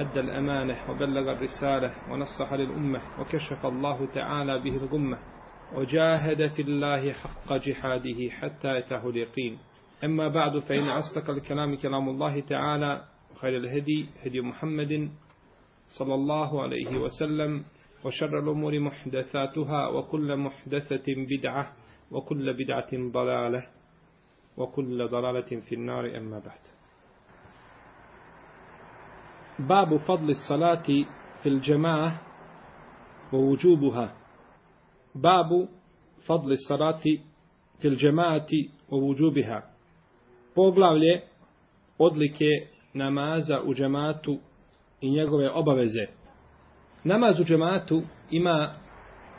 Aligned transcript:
أدى 0.00 0.20
الأمانة 0.20 0.90
وبلغ 0.90 1.32
الرسالة 1.32 1.92
ونصح 2.10 2.52
للأمة 2.52 3.00
وكشف 3.20 3.66
الله 3.66 4.06
تعالى 4.14 4.58
به 4.58 4.76
الغمة 4.76 5.18
وجاهد 5.74 6.46
في 6.46 6.62
الله 6.62 7.12
حق 7.12 7.52
جهاده 7.52 8.30
حتى 8.30 8.78
أتاه 8.78 9.08
اليقين. 9.08 9.58
أما 10.04 10.28
بعد 10.28 10.58
فإن 10.58 10.88
أصدق 10.88 11.30
الكلام 11.30 11.76
كلام 11.76 12.08
الله 12.08 12.40
تعالى 12.40 13.04
وخير 13.32 13.56
الهدي 13.56 14.06
هدي 14.24 14.40
محمد 14.40 15.10
صلى 15.98 16.14
الله 16.14 16.62
عليه 16.62 16.98
وسلم 16.98 17.64
وشر 18.04 18.38
الأمور 18.38 18.80
محدثاتها 18.80 19.88
وكل 19.88 20.36
محدثة 20.36 21.04
بدعة 21.08 21.72
وكل 22.10 22.52
بدعة 22.52 22.90
ضلالة 22.92 23.66
وكل 24.56 25.08
ضلالة 25.08 25.60
في 25.68 25.74
النار. 25.74 26.16
أما 26.16 26.38
بعد 26.38 26.75
باب 29.59 29.97
فضل 29.97 30.29
الصلاة 30.29 30.83
في 31.43 31.49
الجماعة 31.49 32.21
ووجوبها 33.33 34.15
باب 35.15 35.67
فضل 36.27 36.51
الصلاة 36.51 37.01
في 37.81 37.87
الجماعة 37.87 38.47
ووجوبها 38.89 39.71
poglavlje 40.55 41.21
odlike 41.97 42.67
namaza 42.93 43.61
u 43.65 43.73
džematu 43.73 44.37
i 45.01 45.11
njegove 45.11 45.49
obaveze. 45.49 46.05
Namaz 47.03 47.39
u 47.39 47.43
džematu 47.43 48.01
ima 48.31 48.73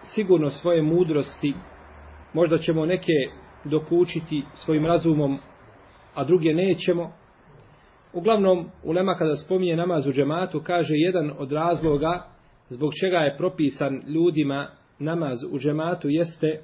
sigurno 0.02 0.50
svoje 0.50 0.82
mudrosti, 0.82 1.54
možda 2.32 2.58
ćemo 2.58 2.86
neke 2.86 3.12
dokučiti 3.64 4.42
svojim 4.54 4.86
razumom, 4.86 5.38
a 6.14 6.24
druge 6.24 6.54
nećemo. 6.54 7.12
Uglavnom, 8.13 8.65
ulema 8.83 9.15
kada 9.15 9.35
spominje 9.35 9.75
namaz 9.75 10.07
u 10.07 10.11
džematu, 10.11 10.61
kaže 10.63 10.93
jedan 10.93 11.31
od 11.37 11.51
razloga 11.51 12.23
zbog 12.69 12.91
čega 13.01 13.17
je 13.17 13.37
propisan 13.37 14.01
ljudima 14.07 14.67
namaz 14.99 15.43
u 15.51 15.59
džematu 15.59 16.09
jeste 16.09 16.59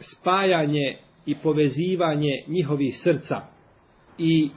spajanje 0.00 0.96
i 1.26 1.34
povezivanje 1.42 2.44
njihovih 2.48 2.96
srca. 3.04 3.40
I 4.18 4.50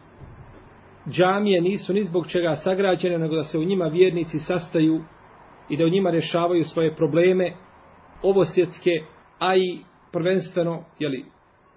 džamije 1.10 1.62
nisu 1.62 1.94
ni 1.94 2.04
zbog 2.04 2.28
čega 2.28 2.56
sagrađene, 2.56 3.18
nego 3.18 3.36
da 3.36 3.44
se 3.44 3.58
u 3.58 3.64
njima 3.64 3.86
vjernici 3.86 4.40
sastaju 4.40 5.02
i 5.70 5.78
da 5.78 5.86
u 5.86 5.90
njima 5.90 6.10
rješavaju 6.10 6.64
svoje 6.64 6.96
probleme 6.96 7.54
ovosjetske, 8.24 8.92
a 9.40 9.56
i 9.56 9.80
prvenstveno, 10.12 10.84
jeli, 11.00 11.26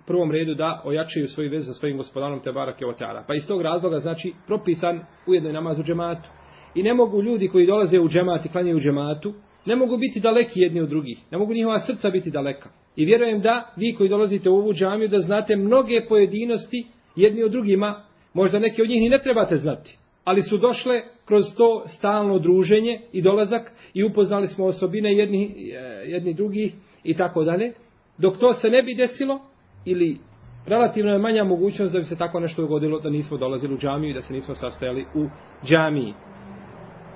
prvom 0.06 0.30
redu 0.30 0.55
da 0.55 0.83
ojačaju 0.84 1.28
svoju 1.28 1.50
vezu 1.50 1.66
sa 1.66 1.78
svojim 1.78 1.97
gospodarom 1.97 2.41
te 2.41 2.52
barake 2.52 2.86
otara. 2.86 3.24
Pa 3.27 3.34
iz 3.34 3.47
tog 3.48 3.62
razloga 3.62 4.00
znači 4.00 4.33
propisan 4.47 5.00
ujedno 5.27 5.48
je 5.48 5.52
namaz 5.52 5.78
u 5.78 5.83
džematu. 5.83 6.28
I 6.74 6.83
ne 6.83 6.94
mogu 6.94 7.22
ljudi 7.22 7.48
koji 7.48 7.66
dolaze 7.66 8.00
u 8.00 8.08
džemat 8.08 8.47
i 8.47 8.48
klanjaju 8.48 8.77
u 8.77 8.80
džematu, 8.80 9.34
ne 9.66 9.77
mogu 9.77 9.97
biti 9.97 10.20
daleki 10.20 10.60
jedni 10.60 10.80
od 10.80 10.88
drugih. 10.88 11.19
Ne 11.30 11.38
mogu 11.38 11.55
njihova 11.55 11.78
srca 11.78 12.10
biti 12.10 12.30
daleka. 12.30 12.69
I 12.97 13.05
vjerujem 13.05 13.41
da 13.41 13.72
vi 13.77 13.94
koji 13.94 14.08
dolazite 14.08 14.50
u 14.50 14.56
ovu 14.56 14.72
džamiju 14.72 15.08
da 15.08 15.19
znate 15.19 15.56
mnoge 15.56 16.00
pojedinosti 16.09 16.87
jedni 17.16 17.43
od 17.43 17.50
drugima, 17.50 18.04
možda 18.34 18.59
neke 18.59 18.82
od 18.82 18.88
njih 18.88 19.03
ni 19.03 19.09
ne 19.09 19.19
trebate 19.19 19.56
znati. 19.56 19.98
Ali 20.25 20.43
su 20.43 20.59
došle 20.59 21.03
kroz 21.25 21.44
to 21.56 21.82
stalno 21.87 22.38
druženje 22.38 23.00
i 23.12 23.22
dolazak 23.22 23.72
i 23.94 24.04
upoznali 24.04 24.47
smo 24.47 24.66
osobine 24.66 25.14
jedni, 25.14 25.72
e, 25.72 25.78
jedni 26.06 26.34
drugih 26.34 26.75
i 27.04 27.16
tako 27.16 27.44
dalje. 27.44 27.72
Dok 28.19 28.38
to 28.38 28.54
se 28.54 28.70
ne 28.70 28.82
bi 28.82 28.94
desilo, 28.94 29.41
ili 29.84 30.19
relativno 30.67 31.12
je 31.12 31.19
manja 31.19 31.45
mogućnost 31.45 31.93
da 31.93 31.99
bi 31.99 32.05
se 32.05 32.19
tako 32.19 32.41
nešto 32.41 32.62
dogodilo 32.62 33.00
da 33.00 33.11
nismo 33.11 33.37
dolazili 33.37 33.75
u 33.75 33.78
džamiju 33.78 34.11
i 34.11 34.15
da 34.15 34.21
se 34.21 34.33
nismo 34.33 34.55
sastajali 34.55 35.06
u 35.15 35.27
džamiji. 35.65 36.15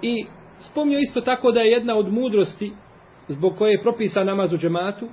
I 0.02 0.26
spomnio 0.58 0.98
isto 0.98 1.20
tako 1.20 1.52
da 1.52 1.60
je 1.60 1.70
jedna 1.70 1.96
od 1.96 2.12
mudrosti 2.12 2.72
zbog 3.28 3.56
koje 3.58 3.72
je 3.72 3.82
propisa 3.82 4.24
namaz 4.24 4.52
u 4.52 4.56
džematu, 4.56 5.08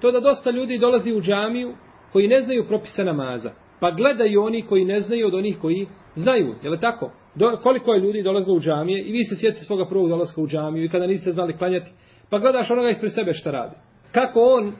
to 0.00 0.12
da 0.12 0.20
dosta 0.20 0.50
ljudi 0.50 0.78
dolazi 0.78 1.12
u 1.12 1.20
džamiju 1.20 1.74
koji 2.12 2.28
ne 2.28 2.40
znaju 2.40 2.64
propisa 2.68 3.04
namaza. 3.04 3.50
Pa 3.80 3.90
gledaju 3.90 4.42
oni 4.42 4.62
koji 4.62 4.84
ne 4.84 5.00
znaju 5.00 5.26
od 5.26 5.34
onih 5.34 5.58
koji 5.60 5.86
znaju. 6.14 6.54
Je 6.62 6.70
li 6.70 6.80
tako? 6.80 7.12
Do, 7.34 7.58
koliko 7.62 7.92
je 7.92 8.00
ljudi 8.00 8.22
dolazilo 8.22 8.56
u 8.56 8.60
džamije 8.60 9.02
i 9.02 9.12
vi 9.12 9.24
se 9.24 9.36
sjetite 9.36 9.64
svoga 9.64 9.88
prvog 9.88 10.08
dolaska 10.08 10.40
u 10.40 10.46
džamiju 10.46 10.84
i 10.84 10.88
kada 10.88 11.06
niste 11.06 11.32
znali 11.32 11.58
klanjati, 11.58 11.90
pa 12.30 12.38
gledaš 12.38 12.70
onoga 12.70 12.88
ispred 12.88 13.12
sebe 13.12 13.32
šta 13.32 13.50
radi. 13.50 13.76
Kako 14.12 14.40
on 14.40 14.72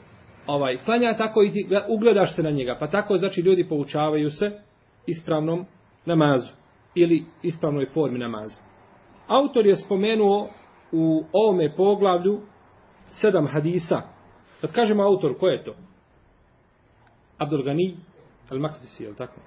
ovaj 0.55 0.79
klanja 0.85 1.17
tako 1.17 1.43
i 1.43 1.51
ti 1.51 1.69
ugledaš 1.89 2.37
se 2.37 2.43
na 2.43 2.51
njega. 2.51 2.77
Pa 2.81 2.87
tako 2.87 3.19
znači 3.19 3.41
ljudi 3.41 3.69
poučavaju 3.69 4.31
se 4.31 4.53
ispravnom 5.07 5.67
namazu 6.07 6.53
ili 6.95 7.25
ispravnoj 7.43 7.87
formi 7.87 8.19
namaza. 8.19 8.61
Autor 9.27 9.67
je 9.67 9.77
spomenuo 9.77 10.49
u 10.93 11.25
ovome 11.33 11.77
poglavlju 11.77 12.41
sedam 13.11 13.47
hadisa. 13.47 14.03
Kad 14.61 14.73
kažemo 14.73 15.03
autor, 15.03 15.39
ko 15.39 15.49
je 15.49 15.65
to? 15.65 15.75
Abdul 17.39 17.63
Gani 17.63 17.97
al-Makdisi, 18.51 19.03
je 19.03 19.17
tako? 19.17 19.41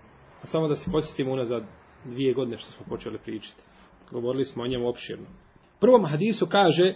A 0.43 0.45
samo 0.45 0.67
da 0.67 0.75
se 0.75 0.91
podsjetimo 0.91 1.31
unazad 1.31 1.63
dvije 2.05 2.33
godine 2.33 2.57
što 2.57 2.71
smo 2.71 2.85
počeli 2.89 3.17
pričati. 3.17 3.61
Govorili 4.11 4.45
smo 4.45 4.63
o 4.63 4.67
njemu 4.67 4.89
opširno. 4.89 5.25
Prvom 5.79 6.05
hadisu 6.05 6.47
kaže 6.47 6.95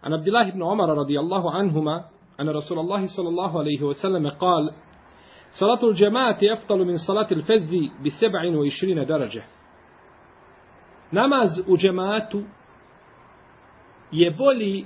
An 0.00 0.14
Abdullah 0.14 0.48
ibn 0.48 0.62
Omara 0.62 0.94
radijallahu 0.94 1.48
anhuma 1.48 2.08
أن 2.39 2.49
رسول 2.49 2.79
الله 2.79 3.05
صلى 3.17 3.29
الله 3.29 3.59
عليه 3.59 3.81
وسلم 3.83 4.29
قال 4.29 4.71
صلاة 5.59 5.89
الجماعة 5.89 6.39
أفضل 6.43 6.85
من 6.85 6.97
صلاة 7.07 7.27
الفذ 7.31 7.71
بسبع 8.05 8.57
وعشرين 8.57 9.05
درجة 9.05 9.43
namaz 11.11 11.49
u 11.67 11.77
džematu 11.77 12.43
je 14.11 14.31
bolji 14.31 14.85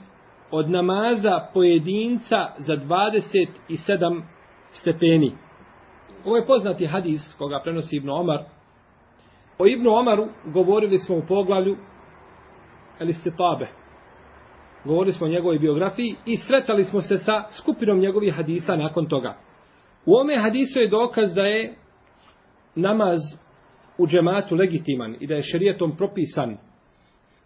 od 0.52 0.70
namaza 0.70 1.48
pojedinca 1.54 2.50
za 2.58 2.74
27 2.76 4.22
stepeni. 4.72 5.38
Ovo 6.26 6.38
je 6.38 6.46
poznati 6.48 6.86
hadis 6.86 7.36
koga 7.38 7.60
prenosi 7.64 7.96
Ibn 7.96 8.10
Omar. 8.10 8.44
O 9.60 9.68
Ibn 9.68 9.88
Omaru 9.88 10.28
govorili 10.46 10.98
smo 10.98 11.16
u 11.16 11.22
poglavlju 11.28 11.78
Elistitabe. 13.00 13.68
Govorili 14.85 15.13
smo 15.13 15.27
o 15.27 15.31
njegovoj 15.31 15.59
biografiji 15.59 16.15
i 16.27 16.37
sretali 16.37 16.85
smo 16.85 17.01
se 17.01 17.17
sa 17.19 17.45
skupinom 17.51 17.99
njegovih 17.99 18.35
hadisa 18.35 18.77
nakon 18.77 19.09
toga. 19.09 19.37
U 20.07 20.15
ome 20.15 20.39
hadisu 20.39 20.81
je 20.81 20.89
dokaz 20.89 21.35
da 21.35 21.43
je 21.43 21.75
namaz 22.75 23.19
u 23.99 24.07
džematu 24.07 24.55
legitiman 24.55 25.17
i 25.21 25.27
da 25.27 25.35
je 25.35 25.43
šerijetom 25.43 25.97
propisan. 25.97 26.57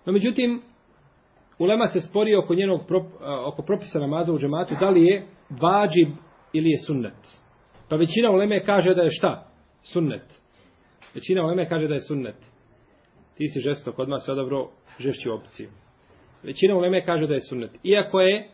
No 0.06 0.12
međutim, 0.12 0.62
ulema 1.58 1.86
se 1.86 2.00
spori 2.00 2.36
oko 2.36 2.54
njenog 2.54 2.80
oko 3.46 3.62
propisa 3.62 3.98
namaza 3.98 4.32
u 4.32 4.38
džematu, 4.38 4.74
da 4.80 4.90
li 4.90 5.04
je 5.04 5.26
vađib 5.50 6.08
ili 6.52 6.70
je 6.70 6.78
sunnet. 6.86 7.38
Pa 7.88 7.96
većina 7.96 8.30
uleme 8.30 8.64
kaže 8.64 8.94
da 8.94 9.02
je 9.02 9.10
šta? 9.10 9.46
Sunnet. 9.82 10.40
Većina 11.14 11.44
uleme 11.44 11.68
kaže 11.68 11.88
da 11.88 11.94
je 11.94 12.00
sunnet. 12.00 12.36
Ti 13.36 13.48
si 13.48 13.60
žesto 13.60 13.92
kod 13.92 14.08
nas 14.08 14.28
odabro 14.28 14.68
žešću 14.98 15.32
opciju 15.34 15.70
većina 16.44 16.76
uleme 16.76 17.04
kaže 17.04 17.26
da 17.26 17.34
je 17.34 17.40
sunnet. 17.40 17.70
Iako 17.82 18.20
je 18.20 18.48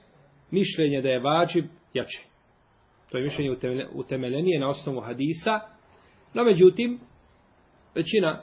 mišljenje 0.51 1.03
da 1.03 1.09
je 1.09 1.21
vađib 1.21 1.65
jače. 1.95 2.23
To 3.11 3.19
je 3.19 3.25
mišljenje 3.25 3.57
utemeljenije 3.93 4.61
na 4.61 4.69
osnovu 4.69 5.01
hadisa. 5.01 5.61
No 6.35 6.45
međutim, 6.45 7.01
većina 7.95 8.41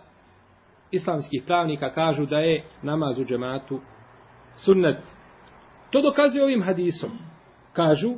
islamskih 0.92 1.44
pravnika 1.46 1.94
kažu 1.94 2.26
da 2.26 2.40
je 2.40 2.64
namaz 2.84 3.20
u 3.20 3.26
džematu 3.26 3.80
sunnet. 4.66 4.98
To 5.92 6.02
dokazuje 6.02 6.44
ovim 6.44 6.64
hadisom. 6.64 7.10
Kažu, 7.74 8.14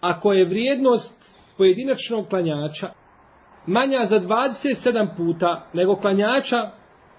ako 0.00 0.32
je 0.32 0.44
vrijednost 0.44 1.24
pojedinačnog 1.56 2.28
klanjača 2.28 2.90
manja 3.66 4.04
za 4.04 4.20
27 4.20 5.16
puta 5.16 5.66
nego 5.72 5.96
klanjača 5.96 6.70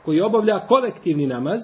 koji 0.05 0.21
obavlja 0.21 0.59
kolektivni 0.67 1.27
namaz, 1.27 1.59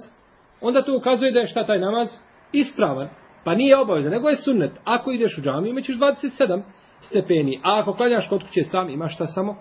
onda 0.62 0.82
to 0.82 0.98
ukazuje 0.98 1.32
da 1.32 1.40
je 1.40 1.48
šta 1.48 1.66
taj 1.66 1.80
namaz 1.80 2.08
ispravan. 2.52 3.10
Pa 3.44 3.56
nije 3.56 3.78
obaveza, 3.78 4.10
nego 4.10 4.30
je 4.30 4.36
sunnet. 4.36 4.72
Ako 4.84 5.12
ideš 5.12 5.38
u 5.38 5.42
džamiju, 5.42 5.72
imaćeš 5.72 5.96
27 5.96 6.62
stepeni. 7.02 7.60
A 7.64 7.80
ako 7.80 7.94
klanjaš 7.94 8.30
kod 8.30 8.44
kuće 8.44 8.64
sam, 8.64 8.90
imaš 8.90 9.16
šta 9.16 9.26
samo? 9.26 9.56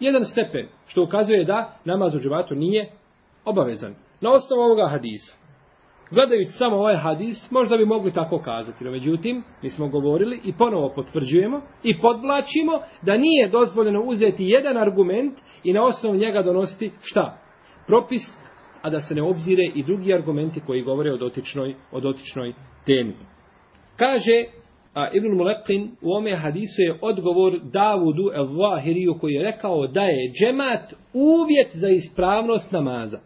Jedan 0.00 0.24
stepen. 0.24 0.68
Što 0.86 1.02
ukazuje 1.02 1.44
da 1.44 1.76
namaz 1.84 2.14
u 2.14 2.18
džematu 2.18 2.54
nije 2.54 2.90
obavezan. 3.44 3.94
Na 4.20 4.30
osnovu 4.30 4.62
ovoga 4.62 4.88
hadisa. 4.88 5.36
Gledajući 6.10 6.50
samo 6.50 6.76
ovaj 6.76 6.96
hadis, 6.96 7.50
možda 7.50 7.76
bi 7.76 7.86
mogli 7.86 8.12
tako 8.12 8.38
kazati. 8.38 8.84
No, 8.84 8.90
međutim, 8.90 9.42
mi 9.62 9.70
smo 9.70 9.88
govorili 9.88 10.40
i 10.44 10.52
ponovo 10.52 10.92
potvrđujemo 10.94 11.60
i 11.82 12.00
podvlačimo 12.00 12.80
da 13.02 13.16
nije 13.16 13.48
dozvoljeno 13.48 14.02
uzeti 14.02 14.44
jedan 14.44 14.76
argument 14.76 15.38
i 15.64 15.72
na 15.72 15.84
osnovu 15.84 16.16
njega 16.16 16.42
donositi 16.42 16.92
šta? 17.02 17.38
Propis, 17.86 18.22
a 18.82 18.90
da 18.90 19.00
se 19.00 19.14
ne 19.14 19.22
obzire 19.22 19.64
i 19.74 19.82
drugi 19.82 20.14
argumenti 20.14 20.60
koji 20.66 20.82
govore 20.82 21.12
o 21.12 21.16
dotičnoj, 21.16 21.74
o 21.92 22.00
dotičnoj 22.00 22.52
temi. 22.86 23.14
Kaže 23.96 24.44
a 24.94 25.08
Ibn 25.12 25.36
Mulekin 25.36 25.96
u 26.02 26.12
ome 26.12 26.36
hadisu 26.36 26.82
je 26.82 26.98
odgovor 27.00 27.58
Davudu 27.62 28.30
el-Vahiriju 28.34 29.18
koji 29.20 29.32
je 29.32 29.42
rekao 29.42 29.86
da 29.86 30.02
je 30.02 30.32
džemat 30.32 30.92
uvjet 31.12 31.70
za 31.72 31.88
ispravnost 31.88 32.72
namaza. 32.72 33.20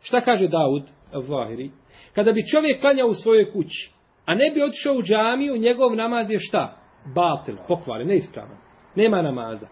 Šta 0.00 0.20
kaže 0.20 0.48
Davud 0.48 0.82
el-Vahiri? 1.12 1.70
Kada 2.14 2.32
bi 2.32 2.46
čovjek 2.46 2.80
klanjao 2.80 3.08
u 3.08 3.14
svojoj 3.14 3.52
kući, 3.52 3.92
a 4.26 4.34
ne 4.34 4.50
bi 4.54 4.62
otišao 4.62 4.94
u 4.94 5.02
džamiju, 5.02 5.56
njegov 5.56 5.96
namaz 5.96 6.30
je 6.30 6.38
šta? 6.38 6.76
Batil, 7.14 7.56
pokvaren, 7.68 8.06
neispravan. 8.06 8.56
Nema 8.96 9.22
namaza. 9.22 9.68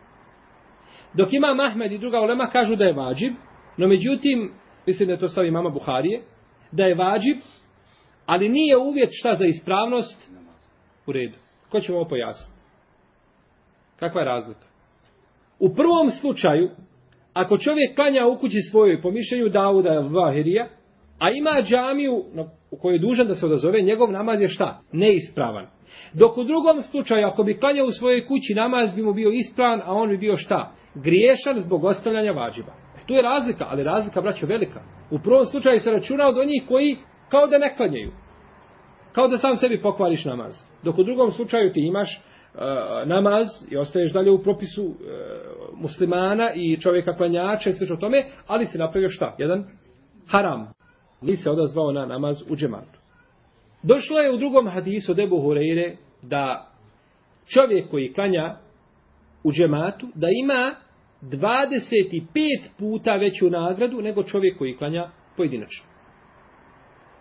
Dok 1.15 1.33
ima 1.33 1.55
Mahmed 1.55 1.93
i 1.93 1.99
druga 1.99 2.21
ulema 2.21 2.47
kažu 2.47 2.77
da 2.77 2.85
je 2.85 2.93
vađib, 2.93 3.33
no 3.77 3.89
međutim, 3.89 4.53
mislim 4.87 5.07
da 5.07 5.13
je 5.13 5.21
to 5.21 5.29
stavi 5.29 5.51
mama 5.51 5.71
Buharije, 5.71 6.23
da 6.73 6.85
je 6.85 6.95
vađib, 6.95 7.37
ali 8.27 8.49
nije 8.49 8.77
uvjet 8.77 9.09
šta 9.13 9.33
za 9.33 9.47
ispravnost 9.47 10.31
u 11.07 11.13
redu. 11.13 11.37
Ko 11.71 11.81
će 11.81 11.95
ovo 11.95 12.05
pojasniti? 12.09 12.61
Kakva 13.99 14.21
je 14.21 14.25
razlika? 14.25 14.67
U 15.59 15.75
prvom 15.75 16.11
slučaju, 16.11 16.71
ako 17.33 17.59
čovjek 17.59 17.95
klanja 17.95 18.27
u 18.27 18.39
kući 18.39 18.61
svojoj 18.71 19.03
po 19.03 19.11
mišljenju 19.11 19.49
Davuda 19.49 19.91
Vahirija, 20.01 20.69
a 21.19 21.31
ima 21.31 21.63
džamiju 21.63 22.25
u 22.71 22.79
kojoj 22.79 22.95
je 22.95 22.99
dužan 22.99 23.27
da 23.27 23.35
se 23.35 23.47
odazove, 23.47 23.83
njegov 23.83 24.13
namaz 24.13 24.41
je 24.41 24.49
šta? 24.49 24.81
Neispravan. 24.93 25.67
Dok 26.13 26.39
u 26.39 26.45
drugom 26.45 26.83
slučaju, 26.83 27.27
ako 27.27 27.43
bi 27.43 27.59
klanjao 27.59 27.87
u 27.87 27.91
svojoj 27.91 28.27
kući, 28.27 28.55
namaz 28.55 28.95
bi 28.95 29.03
mu 29.03 29.13
bio 29.13 29.31
ispravan, 29.31 29.81
a 29.85 29.93
on 29.93 30.09
bi 30.09 30.19
bio 30.19 30.37
šta? 30.37 30.73
Griješan 30.95 31.59
zbog 31.59 31.85
ostavljanja 31.85 32.33
vađiba. 32.33 32.86
Tu 33.07 33.15
je 33.15 33.23
razlika, 33.23 33.67
ali 33.69 33.83
razlika, 33.83 34.21
braćo, 34.21 34.47
velika. 34.47 34.81
U 35.11 35.19
prvom 35.19 35.45
slučaju 35.45 35.81
se 35.81 35.91
računa 35.91 36.29
od 36.29 36.39
onih 36.39 36.63
koji 36.69 36.97
kao 37.29 37.47
da 37.47 37.59
ne 37.59 37.77
klanjaju. 37.77 38.11
Kao 39.13 39.29
da 39.29 39.39
sam 39.39 39.57
sebi 39.57 39.83
pokvariš 39.83 40.25
namaz. 40.25 40.55
Dok 40.83 40.99
u 40.99 41.05
drugom 41.05 41.31
slučaju 41.31 41.73
ti 41.73 41.81
imaš 41.81 42.21
uh, 42.55 42.61
namaz 43.09 43.47
i 43.71 43.77
ostaješ 43.77 44.13
dalje 44.13 44.31
u 44.31 44.43
propisu 44.43 44.85
uh, 44.85 44.95
muslimana 45.75 46.53
i 46.55 46.81
čovjeka 46.81 47.17
klanjača 47.17 47.71
i 47.71 47.73
sve 47.73 47.87
o 47.93 47.97
tome, 47.97 48.25
ali 48.47 48.67
se 48.67 48.79
napravio 48.79 49.09
šta? 49.09 49.35
Jedan 49.39 49.65
haram. 50.29 50.73
Ni 51.21 51.37
se 51.37 51.51
odazvao 51.51 51.93
na 51.93 52.07
namaz 52.07 52.37
u 52.51 52.57
džematu. 52.57 52.99
Došlo 53.83 54.19
je 54.19 54.35
u 54.35 54.37
drugom 54.37 54.69
hadisu 54.69 55.13
od 55.13 55.19
Ebu 55.19 55.37
Hureyre 55.37 55.97
da 56.23 56.71
čovjek 57.55 57.91
koji 57.91 58.13
klanja 58.13 58.57
u 59.45 59.53
džematu, 59.53 60.07
da 60.15 60.27
ima 60.45 60.75
25 61.31 62.79
puta 62.79 63.17
veću 63.17 63.51
nagradu 63.51 64.03
nego 64.03 64.23
čovjek 64.23 64.59
koji 64.59 64.77
klanja 64.77 65.09
pojedinačno. 65.37 65.87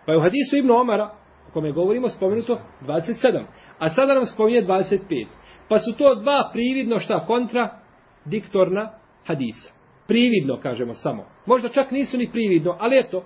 Pa 0.06 0.12
je 0.12 0.18
u 0.18 0.22
hadisu 0.22 0.57
Ibn 0.57 0.72
Omara, 0.72 1.10
o 1.50 1.52
kome 1.54 1.72
govorimo, 1.72 2.10
spomenuto 2.10 2.60
27. 2.81 3.46
A 3.80 3.90
sada 3.90 4.13
nam 4.13 4.25
spominje 4.25 4.62
25. 4.62 5.28
Pa 5.69 5.78
su 5.80 5.98
to 5.98 6.16
dva 6.16 6.50
prividno 6.54 7.00
šta 7.00 7.25
kontra 7.25 7.80
diktorna 8.25 8.92
hadisa. 9.25 9.74
Prividno 10.07 10.60
kažemo 10.60 10.94
samo. 10.94 11.25
Možda 11.46 11.69
čak 11.69 11.92
nisu 11.92 12.18
ni 12.18 12.31
prividno, 12.31 12.78
ali 12.80 13.00
eto, 13.00 13.25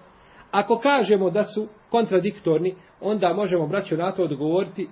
ako 0.52 0.80
kažemo 0.80 1.30
da 1.30 1.44
su 1.44 1.68
kontradiktorni, 1.90 2.76
onda 3.02 3.34
možemo 3.34 3.68
braćo 3.68 3.98
na 3.98 4.12
to 4.12 4.24
odgovoriti 4.24 4.88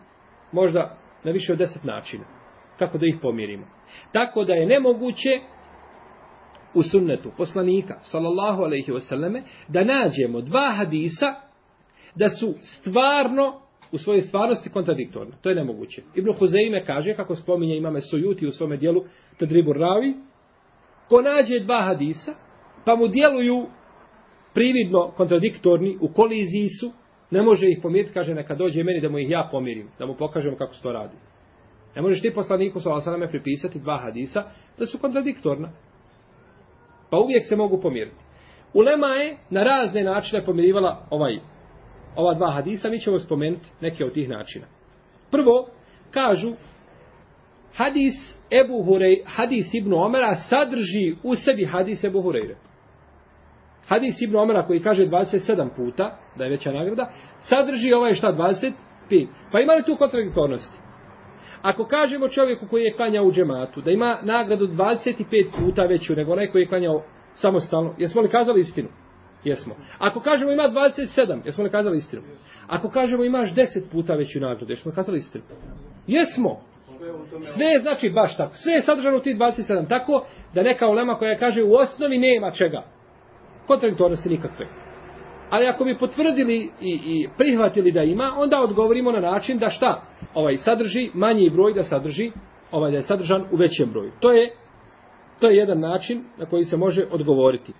možda 0.51 0.97
na 1.23 1.31
više 1.31 1.53
od 1.53 1.59
deset 1.59 1.83
načina. 1.83 2.23
Kako 2.79 2.97
da 2.97 3.05
ih 3.05 3.15
pomirimo. 3.21 3.65
Tako 4.11 4.43
da 4.43 4.53
je 4.53 4.65
nemoguće 4.65 5.39
u 6.77 6.83
sunnetu 6.83 7.31
poslanika, 7.37 7.97
sallallahu 8.01 8.63
alaihi 8.63 8.91
wasallame, 8.91 9.41
da 9.67 9.83
nađemo 9.83 10.41
dva 10.41 10.73
hadisa 10.77 11.25
da 12.15 12.29
su 12.29 12.53
stvarno 12.61 13.61
u 13.91 13.97
svojoj 13.97 14.21
stvarnosti 14.21 14.69
kontradiktorni. 14.69 15.33
To 15.41 15.49
je 15.49 15.55
nemoguće. 15.55 16.01
Ibn 16.15 16.33
Huzeime 16.39 16.85
kaže, 16.85 17.13
kako 17.13 17.35
spominje 17.35 17.77
imame 17.77 18.01
Sujuti 18.01 18.47
u 18.47 18.51
svome 18.51 18.77
dijelu 18.77 19.03
Tadribu 19.39 19.73
Ravi, 19.73 20.13
ko 21.09 21.21
nađe 21.21 21.59
dva 21.59 21.81
hadisa, 21.81 22.31
pa 22.85 22.95
mu 22.95 23.07
djeluju 23.07 23.65
prividno 24.53 25.11
kontradiktorni, 25.17 25.97
u 26.01 26.07
koliziji 26.13 26.67
su, 26.79 26.91
ne 27.31 27.41
može 27.41 27.69
ih 27.69 27.79
pomiriti, 27.81 28.13
kaže, 28.13 28.33
neka 28.33 28.55
dođe 28.55 28.83
meni 28.83 29.01
da 29.01 29.09
mu 29.09 29.19
ih 29.19 29.29
ja 29.29 29.49
pomirim, 29.51 29.89
da 29.99 30.05
mu 30.05 30.15
pokažem 30.15 30.57
kako 30.57 30.73
se 30.73 30.81
to 30.81 30.91
radi. 30.91 31.15
Ne 31.95 32.01
možeš 32.01 32.21
ti 32.21 32.33
poslaniku 32.33 32.79
sa 32.79 32.93
osaname 32.93 33.29
pripisati 33.29 33.79
dva 33.79 33.97
hadisa 33.97 34.43
da 34.79 34.85
su 34.85 34.97
kontradiktorna. 34.97 35.69
Pa 37.09 37.17
uvijek 37.17 37.45
se 37.49 37.55
mogu 37.55 37.81
pomiriti. 37.81 38.15
Ulema 38.73 39.07
je 39.07 39.37
na 39.49 39.63
razne 39.63 40.03
načine 40.03 40.45
pomirivala 40.45 41.07
ovaj 41.09 41.39
ova 42.15 42.33
dva 42.33 42.51
hadisa, 42.51 42.89
mi 42.89 42.99
ćemo 42.99 43.19
spomenuti 43.19 43.69
neke 43.81 44.05
od 44.05 44.13
tih 44.13 44.29
načina. 44.29 44.65
Prvo, 45.31 45.67
kažu, 46.11 46.53
hadis 47.75 48.13
Ebu 48.51 48.83
Hurej, 48.83 49.23
hadis 49.25 49.73
Ibn 49.73 49.93
Omera 49.93 50.35
sadrži 50.35 51.15
u 51.23 51.35
sebi 51.35 51.65
hadis 51.65 52.03
Ebu 52.03 52.21
Hureyre. 52.21 52.55
Hadis 53.87 54.21
Ibn 54.21 54.35
Omera 54.35 54.67
koji 54.67 54.79
kaže 54.79 55.07
27 55.07 55.69
puta, 55.75 56.17
da 56.35 56.43
je 56.43 56.49
veća 56.49 56.71
nagrada, 56.71 57.11
sadrži 57.39 57.93
ovaj 57.93 58.13
šta 58.13 58.27
25. 58.33 59.27
Pa 59.51 59.59
ima 59.59 59.73
li 59.73 59.83
tu 59.83 59.95
kontradiktornosti? 59.97 60.86
Ako 61.61 61.85
kažemo 61.85 62.29
čovjeku 62.29 62.67
koji 62.69 62.83
je 62.83 62.93
klanjao 62.93 63.25
u 63.25 63.31
džematu, 63.31 63.81
da 63.81 63.91
ima 63.91 64.17
nagradu 64.23 64.67
25 64.67 65.47
puta 65.59 65.83
veću 65.83 66.15
nego 66.15 66.31
onaj 66.31 66.47
koji 66.47 66.61
je 66.61 66.67
klanjao 66.67 67.03
samostalno, 67.33 67.95
jesmo 67.97 68.21
li 68.21 68.29
kazali 68.29 68.59
istinu? 68.59 68.87
Jesmo. 69.43 69.75
Ako 69.97 70.19
kažemo 70.19 70.51
ima 70.51 70.63
27, 70.63 71.39
jesmo 71.45 71.63
li 71.63 71.69
kazali 71.69 71.97
istinu? 71.97 72.21
Ako 72.67 72.89
kažemo 72.89 73.23
imaš 73.23 73.53
10 73.53 73.91
puta 73.91 74.15
veću 74.15 74.39
nagradu, 74.39 74.71
jesmo 74.71 74.89
li 74.89 74.95
kazali 74.95 75.17
istinu? 75.17 75.43
Jesmo. 76.07 76.61
Sve 77.55 77.65
je 77.65 77.81
znači 77.81 78.09
baš 78.09 78.37
tako. 78.37 78.55
Sve 78.55 78.73
je 78.73 78.81
sadržano 78.81 79.17
u 79.17 79.19
ti 79.19 79.35
27. 79.39 79.89
Tako 79.89 80.25
da 80.53 80.63
neka 80.63 80.87
ulema 80.87 81.15
koja 81.15 81.39
kaže 81.39 81.63
u 81.63 81.73
osnovi 81.73 82.17
nema 82.17 82.51
čega. 82.51 82.83
Kontradiktornosti 83.67 84.29
nikakve. 84.29 84.67
Ali 85.49 85.67
ako 85.67 85.83
bi 85.83 85.97
potvrdili 85.97 86.71
i, 86.81 86.99
i 87.05 87.27
prihvatili 87.37 87.91
da 87.91 88.03
ima, 88.03 88.33
onda 88.37 88.61
odgovorimo 88.61 89.11
na 89.11 89.19
način 89.19 89.57
da 89.57 89.69
šta? 89.69 90.01
Ovaj 90.37 90.57
sadrži 90.57 91.09
manji 91.13 91.49
broj 91.49 91.73
da 91.73 91.83
sadrži, 91.83 92.31
ovaj 92.71 92.91
da 92.91 92.97
je 92.97 93.03
sadržan 93.03 93.45
u 93.51 93.55
većem 93.55 93.89
broju. 93.91 94.11
To 94.19 94.31
je 94.31 94.53
to 95.39 95.49
je 95.49 95.57
jedan 95.57 95.79
način 95.79 96.23
na 96.37 96.45
koji 96.45 96.63
se 96.63 96.77
može 96.77 97.05
odgovoriti. 97.11 97.73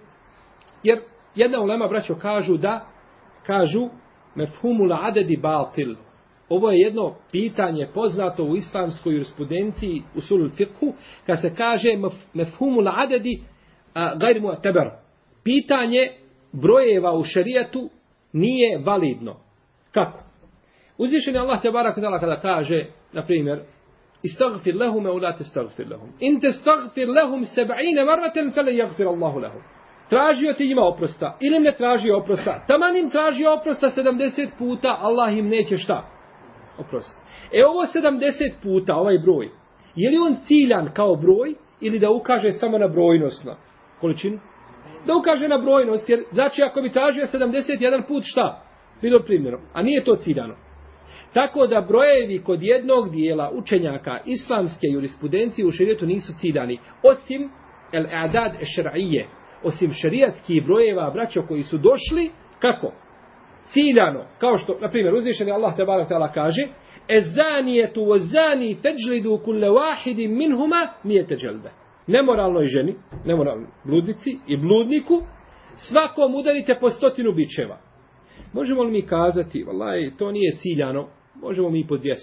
Jer 0.84 1.00
Jedna 1.38 1.62
ulema, 1.62 1.88
braćo, 1.88 2.16
kažu 2.16 2.58
da, 2.58 2.86
kažu, 3.46 3.90
mefhumul 4.36 4.94
adedi 4.94 5.38
batil. 5.38 5.96
Ovo 6.50 6.72
je 6.72 6.80
jedno 6.80 7.16
pitanje 7.32 7.88
poznato 7.94 8.44
u 8.44 8.56
islamskoj 8.56 9.14
jurisprudenciji 9.14 10.04
u 10.16 10.22
sulul 10.22 10.50
fiqhu, 10.50 10.94
kad 11.26 11.42
se 11.42 11.56
kaže 11.56 11.90
mefhumul 12.34 12.88
adedi 12.88 13.44
gajr 13.94 14.42
mu 14.42 14.52
teber. 14.64 14.90
Pitanje 15.44 16.12
brojeva 16.52 17.14
u 17.14 17.24
šerijatu 17.24 17.90
nije 18.34 18.78
validno. 18.86 19.36
Kako? 19.92 20.20
Uzvišen 20.98 21.36
je 21.36 21.40
Allah 21.40 21.62
te 21.62 21.72
barak 21.72 21.96
kada 21.96 22.40
kaže, 22.40 22.86
na 23.14 23.26
primjer, 23.26 23.60
istagfir 24.24 24.76
lehum 24.76 25.08
e 25.08 25.12
ulate 25.12 25.44
stagfir 25.44 25.88
lehum. 25.90 26.10
In 26.20 26.40
te 26.40 26.52
stagfir 26.52 27.08
lehum 27.08 27.46
seba'ine 27.46 28.06
marvaten, 28.06 28.52
fele 28.54 28.76
jagfir 28.76 29.08
Allahu 29.08 29.40
lehum 29.40 29.62
tražio 30.10 30.54
ti 30.54 30.68
njima 30.68 30.88
oprosta 30.88 31.38
ili 31.42 31.60
ne 31.60 31.76
tražio 31.78 32.18
oprosta, 32.18 32.66
taman 32.68 32.98
im 32.98 33.10
tražio 33.10 33.54
oprosta 33.54 33.88
70 33.88 34.50
puta, 34.58 34.98
Allah 35.00 35.38
im 35.38 35.48
neće 35.48 35.78
šta? 35.78 36.04
Oprosti. 36.78 37.22
E 37.54 37.66
ovo 37.66 37.82
70 37.86 38.52
puta, 38.64 38.96
ovaj 38.96 39.18
broj, 39.18 39.50
je 39.96 40.10
li 40.10 40.18
on 40.18 40.38
ciljan 40.44 40.90
kao 40.94 41.16
broj 41.16 41.56
ili 41.82 42.00
da 42.00 42.12
ukaže 42.12 42.52
samo 42.52 42.78
na 42.78 42.88
brojnost 42.88 43.46
na 43.46 43.56
količinu? 44.02 44.40
Da 45.06 45.16
ukaže 45.16 45.48
na 45.48 45.58
brojnost, 45.58 46.10
jer 46.10 46.24
znači 46.32 46.62
ako 46.64 46.82
bi 46.82 46.92
tražio 46.92 47.26
71 47.26 48.08
put 48.08 48.24
šta? 48.26 48.64
Bilo 49.02 49.20
primjerom, 49.20 49.62
a 49.74 49.82
nije 49.82 50.04
to 50.04 50.16
ciljano. 50.16 50.56
Tako 51.34 51.68
da 51.68 51.82
brojevi 51.82 52.44
kod 52.44 52.64
jednog 52.64 53.12
dijela 53.12 53.52
učenjaka 53.54 54.20
islamske 54.26 54.88
jurisprudencije 54.94 55.66
u 55.66 55.72
širijetu 55.72 56.06
nisu 56.06 56.34
ciljani, 56.40 56.80
osim 57.04 57.50
el-adad 57.94 58.52
ešra'ije, 58.62 59.26
osim 59.64 59.92
šerijatskih 59.94 60.66
brojeva 60.66 61.12
braćo 61.12 61.42
koji 61.48 61.64
su 61.64 61.78
došli, 61.78 62.32
kako? 62.60 62.92
Ciljano, 63.68 64.26
kao 64.40 64.58
što, 64.58 64.78
na 64.82 64.90
primjer, 64.90 65.14
uzvišeni 65.14 65.52
Allah 65.52 65.76
te 65.76 65.86
barak 65.86 66.10
tala 66.10 66.32
kaže, 66.32 66.62
Ezanijetu 67.10 68.12
o 68.12 68.18
zani 68.18 68.78
teđlidu 68.82 69.40
kulle 69.46 69.68
wahidi 69.68 70.28
minhuma 70.28 70.88
nije 71.04 71.28
teđelbe. 71.28 71.70
Nemoralnoj 72.08 72.66
ženi, 72.66 72.96
nemoralnoj 73.26 73.68
bludnici 73.86 74.40
i 74.48 74.58
bludniku, 74.58 75.22
svakom 75.76 76.36
udarite 76.36 76.78
po 76.80 76.90
stotinu 76.90 77.32
bičeva. 77.32 77.78
Možemo 78.54 78.84
li 78.84 78.92
mi 78.92 79.02
kazati, 79.02 79.64
valaj, 79.64 80.12
to 80.18 80.32
nije 80.32 80.58
ciljano, 80.58 81.08
možemo 81.36 81.70
mi 81.70 81.88
po 81.88 81.96
200, 81.96 82.16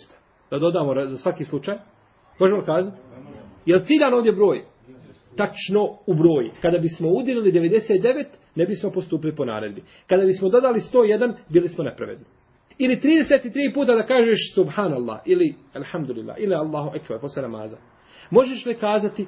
da 0.51 0.59
dodamo 0.59 1.07
za 1.07 1.17
svaki 1.17 1.45
slučaj? 1.45 1.77
Možemo 2.41 2.61
li 2.61 2.67
kazati? 2.67 2.97
Je 3.67 3.77
li 3.77 3.85
ciljan 3.85 4.15
ovdje 4.15 4.33
broj? 4.33 4.63
Tačno 5.37 5.85
u 6.07 6.15
broj. 6.15 6.51
Kada 6.63 6.79
bismo 6.79 7.09
udjelili 7.09 7.53
99, 7.53 8.25
ne 8.55 8.67
bismo 8.67 8.91
postupili 8.91 9.37
po 9.37 9.45
naredbi. 9.45 9.83
Kada 10.07 10.25
bismo 10.25 10.49
dodali 10.49 10.81
101, 10.81 11.35
bili 11.49 11.69
smo 11.69 11.85
nepravedni. 11.85 12.25
Ili 12.79 12.97
33 12.97 13.75
puta 13.75 13.95
da 13.95 14.07
kažeš 14.07 14.55
subhanallah, 14.55 15.21
ili 15.25 15.55
alhamdulillah, 15.75 16.37
ili 16.39 16.55
Allahu 16.55 16.91
ekvar, 16.97 17.21
posle 17.21 17.43
namaza. 17.43 17.77
Možeš 18.31 18.67
li 18.67 18.75
kazati 18.75 19.27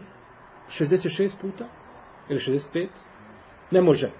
66 0.80 1.30
puta? 1.40 1.64
Ili 2.30 2.38
65? 2.38 2.88
Ne 3.70 3.80
može. 3.80 4.10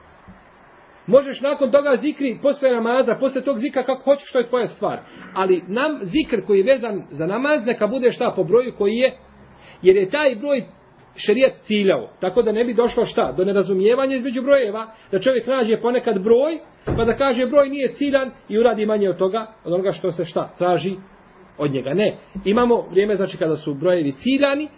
Možeš 1.06 1.40
nakon 1.40 1.70
toga 1.70 1.96
zikri 1.96 2.38
posle 2.42 2.70
namaza, 2.70 3.16
posle 3.20 3.42
tog 3.42 3.58
zika 3.58 3.82
kako 3.82 4.02
hoćeš, 4.02 4.28
što 4.28 4.38
je 4.38 4.44
tvoja 4.44 4.66
stvar. 4.66 4.98
Ali 5.34 5.62
nam 5.68 5.98
zikr 6.02 6.46
koji 6.46 6.58
je 6.58 6.72
vezan 6.72 7.02
za 7.10 7.26
namaz, 7.26 7.66
neka 7.66 7.86
bude 7.86 8.12
šta 8.12 8.32
po 8.36 8.44
broju 8.44 8.72
koji 8.78 8.94
je, 8.94 9.16
jer 9.82 9.96
je 9.96 10.10
taj 10.10 10.34
broj 10.34 10.64
šerijat 11.16 11.52
ciljao. 11.62 12.08
Tako 12.20 12.42
da 12.42 12.52
ne 12.52 12.64
bi 12.64 12.74
došlo 12.74 13.04
šta? 13.04 13.32
Do 13.36 13.44
nerazumijevanja 13.44 14.16
između 14.16 14.42
brojeva, 14.42 14.86
da 15.12 15.20
čovjek 15.20 15.46
nađe 15.46 15.80
ponekad 15.80 16.22
broj, 16.22 16.58
pa 16.84 17.04
da 17.04 17.16
kaže 17.16 17.46
broj 17.46 17.68
nije 17.68 17.92
ciljan 17.92 18.30
i 18.48 18.58
uradi 18.58 18.86
manje 18.86 19.10
od 19.10 19.16
toga, 19.16 19.46
od 19.64 19.72
onoga 19.72 19.92
što 19.92 20.10
se 20.10 20.24
šta 20.24 20.54
traži 20.58 20.96
od 21.58 21.70
njega. 21.70 21.94
Ne. 21.94 22.16
Imamo 22.44 22.88
vrijeme 22.90 23.16
znači 23.16 23.38
kada 23.38 23.56
su 23.56 23.74
brojevi 23.74 24.12
ciljani, 24.12 24.68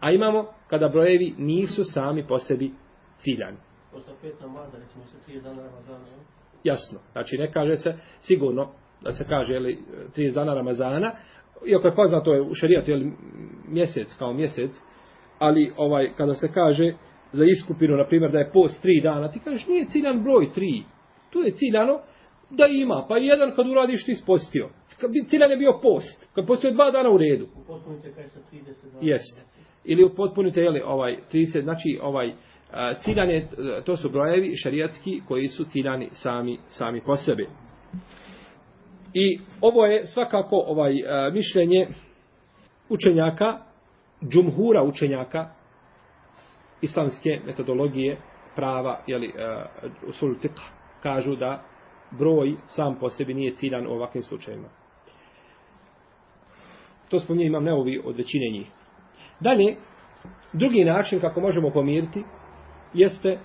a 0.00 0.10
imamo 0.10 0.44
kada 0.70 0.88
brojevi 0.88 1.34
nisu 1.38 1.84
sami 1.84 2.26
po 2.26 2.38
sebi 2.38 2.70
ciljani. 3.16 3.56
Posle 3.94 4.12
pet 4.22 4.40
namaza, 4.40 4.78
recimo 4.78 5.04
se 5.04 5.32
30 5.32 5.42
dana 5.42 5.62
Ramazana. 5.62 6.04
Jasno. 6.64 6.98
Znači 7.12 7.38
ne 7.38 7.52
kaže 7.52 7.76
se 7.76 7.94
sigurno 8.20 8.72
da 9.02 9.12
se 9.12 9.24
kaže 9.28 9.52
jeli, 9.52 9.78
30 10.16 10.34
dana 10.34 10.54
Ramazana, 10.54 11.12
iako 11.66 11.88
je 11.88 11.94
poznato 11.94 12.34
je 12.34 12.40
u 12.40 12.54
šarijatu 12.54 12.90
jeli, 12.90 13.12
mjesec 13.68 14.14
kao 14.18 14.32
mjesec, 14.32 14.70
ali 15.38 15.72
ovaj 15.76 16.12
kada 16.16 16.34
se 16.34 16.48
kaže 16.48 16.94
za 17.32 17.44
iskupinu, 17.44 17.96
na 17.96 18.06
primjer, 18.06 18.32
da 18.32 18.38
je 18.38 18.50
post 18.52 18.82
tri 18.82 19.00
dana, 19.02 19.32
ti 19.32 19.40
kažeš 19.44 19.66
nije 19.66 19.86
ciljan 19.86 20.22
broj 20.22 20.52
tri. 20.52 20.82
Tu 21.30 21.38
je 21.38 21.52
ciljano 21.52 22.00
da 22.50 22.66
ima, 22.66 23.06
pa 23.08 23.16
jedan 23.16 23.52
kad 23.56 23.66
uradiš 23.66 24.04
ti 24.04 24.14
spostio. 24.14 24.68
Ciljan 25.28 25.50
je 25.50 25.56
bio 25.56 25.78
post, 25.82 26.28
kad 26.34 26.46
postio 26.46 26.70
dva 26.70 26.90
dana 26.90 27.10
u 27.10 27.18
redu. 27.18 27.46
Upotpunite 27.62 28.12
kaj 28.12 28.28
sa 28.28 28.40
30 28.52 28.64
dana. 28.64 28.98
Jeste. 29.00 29.42
Ili 29.84 30.04
upotpunite, 30.04 30.60
jeli, 30.60 30.82
ovaj, 30.84 31.16
30, 31.32 31.62
znači, 31.62 31.98
ovaj, 32.02 32.32
ciljan 33.02 33.30
e, 33.30 33.46
to 33.84 33.96
su 33.96 34.10
brojevi 34.10 34.56
šarijatski 34.56 35.22
koji 35.28 35.48
su 35.48 35.64
ciljani 35.64 36.08
sami, 36.12 36.58
sami 36.68 37.00
po 37.00 37.16
sebi. 37.16 37.48
I 39.14 39.40
ovo 39.60 39.86
je 39.86 40.06
svakako 40.06 40.56
ovaj 40.56 40.98
e, 40.98 41.30
mišljenje 41.32 41.88
učenjaka, 42.88 43.58
džumhura 44.28 44.82
učenjaka 44.82 45.50
islamske 46.82 47.40
metodologije 47.46 48.16
prava, 48.56 49.00
jeli, 49.06 49.28
uh, 49.28 50.08
usul 50.08 50.34
fiqh, 50.34 50.62
kažu 51.02 51.36
da 51.36 51.62
broj 52.18 52.56
sam 52.66 52.96
po 53.00 53.08
sebi 53.08 53.34
nije 53.34 53.54
ciljan 53.54 53.86
u 53.86 53.90
ovakvim 53.90 54.22
slučajima. 54.22 54.68
To 57.10 57.20
spominje 57.20 57.46
imam 57.46 57.64
neovi 57.64 58.02
od 58.04 58.16
većine 58.16 58.50
njih. 58.52 58.70
Dalje, 59.40 59.76
drugi 60.52 60.84
način 60.84 61.20
kako 61.20 61.40
možemo 61.40 61.70
pomiriti 61.70 62.24
jeste 62.94 63.38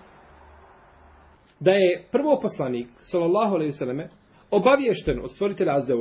da 1.60 1.72
je 1.72 2.04
prvo 2.12 2.40
poslanik, 2.42 2.88
sallallahu 3.00 3.56
alaihi 3.56 3.72
sallame, 3.72 4.10
obaviješten 4.52 5.20
od 5.20 5.32
stvoritelja 5.32 5.76
Azza 5.76 5.94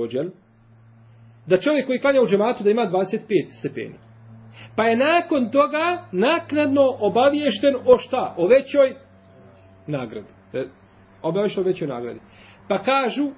da 1.47 1.59
čovjek 1.59 1.87
koji 1.87 2.00
klanja 2.00 2.21
u 2.21 2.26
džematu 2.26 2.64
da 2.64 2.71
ima 2.71 2.87
25 2.87 3.19
stepeni. 3.59 3.95
Pa 4.76 4.85
je 4.85 4.97
nakon 4.97 5.50
toga 5.50 6.09
naknadno 6.12 6.83
obaviješten 7.00 7.76
o 7.87 7.99
šta? 7.99 8.35
O 8.37 8.47
većoj 8.47 8.95
nagradi. 9.87 10.28
E, 10.52 10.64
obaviješten 11.23 11.64
o 11.64 11.67
većoj 11.67 11.88
nagradi. 11.88 12.21
Pa 12.69 12.78
kažu 12.78 13.31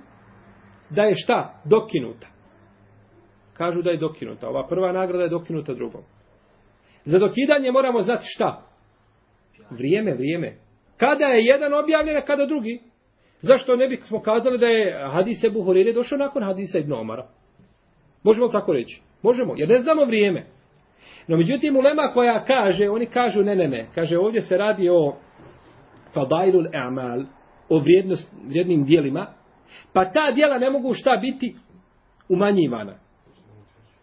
da 0.91 1.03
je 1.03 1.15
šta? 1.17 1.61
Dokinuta. 1.65 2.27
Kažu 3.53 3.83
da 3.83 3.91
je 3.91 3.97
dokinuta. 3.97 4.49
Ova 4.49 4.67
prva 4.69 4.93
nagrada 4.93 5.23
je 5.23 5.29
dokinuta 5.29 5.75
drugom. 5.75 6.03
Za 7.05 7.19
dokidanje 7.19 7.73
moramo 7.73 8.03
znati 8.03 8.25
šta? 8.27 8.70
Vrijeme, 9.71 10.15
vrijeme. 10.15 10.53
Kada 10.97 11.25
je 11.25 11.45
jedan 11.45 11.75
objavljen, 11.75 12.17
a 12.17 12.21
kada 12.21 12.47
drugi? 12.47 12.81
Zašto 13.41 13.77
ne 13.77 13.89
bismo 13.89 14.21
kazali 14.21 14.59
da 14.59 14.67
je 14.67 15.09
hadise 15.09 15.51
Buhurire 15.51 15.93
došao 15.93 16.19
nakon 16.19 16.43
hadisa 16.43 16.79
Ibn 16.79 16.93
Omara? 16.93 17.27
Možemo 18.23 18.49
tako 18.49 18.73
reći? 18.73 19.01
Možemo, 19.23 19.55
jer 19.57 19.69
ne 19.69 19.79
znamo 19.79 20.05
vrijeme. 20.05 20.47
No 21.29 21.37
međutim, 21.37 21.77
ulema 21.77 22.11
koja 22.15 22.45
kaže, 22.45 22.91
oni 22.91 23.07
kažu 23.07 23.43
ne, 23.43 23.57
ne, 23.57 23.69
ne. 23.69 23.87
Kaže, 23.95 24.19
ovdje 24.19 24.41
se 24.41 24.57
radi 24.57 24.89
o 24.89 25.17
fadailul 26.15 26.67
e'mal, 26.67 27.25
o 27.69 27.79
vrijednost, 27.79 28.35
vrijednim 28.49 28.85
dijelima, 28.85 29.27
pa 29.93 30.13
ta 30.13 30.31
dijela 30.31 30.59
ne 30.59 30.71
mogu 30.71 30.93
šta 30.93 31.17
biti 31.17 31.55
umanjivana. 32.29 32.95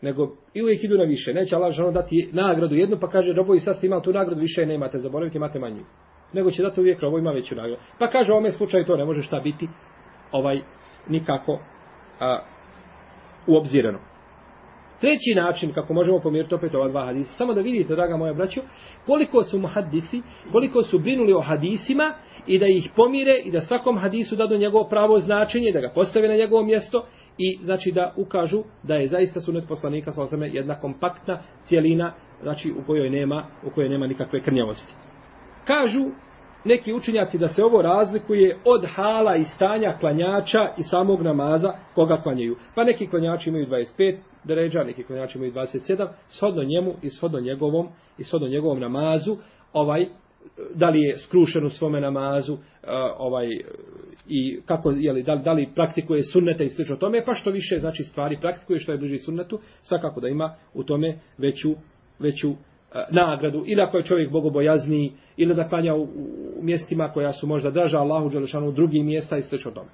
Nego 0.02 0.36
i 0.54 0.62
uvijek 0.62 0.84
idu 0.84 0.98
na 0.98 1.04
više. 1.04 1.34
Neće 1.34 1.56
Allah 1.56 1.74
žalno 1.74 1.92
dati 1.92 2.30
nagradu 2.34 2.76
jednu, 2.76 2.98
pa 3.02 3.10
kaže, 3.10 3.34
robovi 3.34 3.60
sad 3.60 3.76
ste 3.76 3.88
imali 3.88 4.04
tu 4.04 4.14
nagradu, 4.14 4.42
više 4.42 4.66
nemate, 4.66 5.00
zaboravite, 5.00 5.38
imate 5.38 5.60
manju. 5.60 5.84
Nego 6.34 6.52
će 6.52 6.64
dati 6.64 6.80
uvijek 6.80 7.00
robo 7.00 7.18
ima 7.18 7.32
veću 7.32 7.56
nagradu. 7.56 7.82
Pa 8.00 8.08
kaže, 8.08 8.32
u 8.32 8.36
ovome 8.36 8.52
slučaju 8.52 8.86
to 8.86 8.98
ne 8.98 9.06
može 9.06 9.22
šta 9.22 9.40
biti 9.40 9.68
ovaj 10.32 10.62
nikako 11.10 11.60
a, 12.20 12.40
uobzirano. 13.48 14.00
Treći 15.02 15.36
način 15.36 15.74
kako 15.74 15.94
možemo 15.94 16.20
pomiriti 16.20 16.56
opet 16.56 16.76
ova 16.76 16.90
dva 16.90 17.06
hadisa, 17.06 17.34
samo 17.34 17.54
da 17.54 17.62
vidite, 17.62 17.96
draga 17.96 18.18
moja 18.18 18.34
braćo, 18.34 18.62
koliko 19.06 19.44
su 19.44 19.60
muhadisi, 19.60 20.22
koliko 20.52 20.84
su 20.84 21.00
brinuli 21.00 21.34
o 21.34 21.42
hadisima 21.42 22.14
i 22.48 22.60
da 22.60 22.68
ih 22.68 22.90
pomire 22.96 23.42
i 23.44 23.52
da 23.52 23.62
svakom 23.62 23.98
hadisu 23.98 24.36
dadu 24.36 24.58
njegovo 24.58 24.90
pravo 24.90 25.20
značenje, 25.20 25.72
da 25.72 25.80
ga 25.80 25.92
postave 25.96 26.28
na 26.28 26.36
njegovo 26.36 26.64
mjesto 26.64 27.06
i 27.38 27.60
znači 27.64 27.92
da 27.92 28.14
ukažu 28.16 28.64
da 28.84 28.96
je 28.96 29.08
zaista 29.08 29.42
sunet 29.42 29.68
poslanika 29.68 30.12
sa 30.12 30.22
osame 30.22 30.50
jedna 30.54 30.80
kompaktna 30.80 31.40
cijelina, 31.66 32.14
znači 32.42 32.72
u 32.72 32.88
kojoj 32.88 33.10
nema, 33.10 33.46
u 33.66 33.70
kojoj 33.70 33.90
nema 33.90 34.08
nikakve 34.08 34.42
krnjavosti. 34.42 34.94
Kažu 35.66 36.06
neki 36.66 36.94
učinjaci 36.94 37.38
da 37.38 37.48
se 37.48 37.64
ovo 37.64 37.82
razlikuje 37.82 38.58
od 38.66 38.86
hala 38.96 39.36
i 39.36 39.44
stanja 39.44 39.98
klanjača 40.00 40.74
i 40.78 40.84
samog 40.84 41.22
namaza 41.22 41.74
koga 41.96 42.22
klanjaju. 42.22 42.56
Pa 42.76 42.84
neki 42.84 43.08
klanjači 43.08 43.50
imaju 43.50 43.68
25 43.68 44.18
deređa, 44.44 44.84
neki 44.84 45.04
klanjači 45.04 45.38
imaju 45.38 45.54
27, 45.54 46.08
shodno 46.28 46.64
njemu 46.64 46.94
i 47.02 47.10
shodno 47.10 47.40
njegovom 47.40 47.88
i 48.18 48.24
shodno 48.24 48.48
njegovom 48.48 48.80
namazu, 48.80 49.38
ovaj 49.74 50.06
da 50.76 50.90
li 50.90 51.02
je 51.02 51.18
skrušen 51.18 51.66
u 51.66 51.70
svome 51.70 52.02
namazu, 52.02 52.54
e, 52.54 52.58
ovaj 53.18 53.48
i 54.28 54.62
kako 54.66 54.92
je 54.92 55.14
li 55.14 55.24
da, 55.24 55.36
da 55.36 55.54
li 55.54 55.70
praktikuje 55.76 56.24
sunnete 56.24 56.64
i 56.64 56.70
slično 56.70 56.96
tome, 56.96 57.26
pa 57.26 57.34
što 57.34 57.52
više 57.52 57.78
znači 57.78 58.04
stvari 58.04 58.38
praktikuje 58.42 58.80
što 58.80 58.92
je 58.92 58.98
bliži 58.98 59.18
sunnetu, 59.18 59.60
svakako 59.82 60.22
da 60.22 60.28
ima 60.28 60.56
u 60.74 60.84
tome 60.84 61.20
veću 61.38 61.76
veću 62.20 62.50
e, 62.50 62.56
nagradu, 63.12 63.64
ili 63.66 63.82
ako 63.82 63.98
je 63.98 64.04
čovjek 64.04 64.32
bogobojazniji, 64.32 65.12
ili 65.38 65.56
da 65.56 65.70
klanja 65.70 65.96
u, 65.96 66.04
u 66.04 66.64
mjestima 66.64 67.12
koja 67.14 67.32
su 67.32 67.48
možda 67.48 67.72
draža 67.72 68.00
Allahu 68.00 68.30
Đelešanu 68.30 68.68
u 68.68 68.72
drugim 68.72 69.06
mjesta 69.06 69.38
i 69.38 69.42
slično 69.42 69.72
tome. 69.72 69.90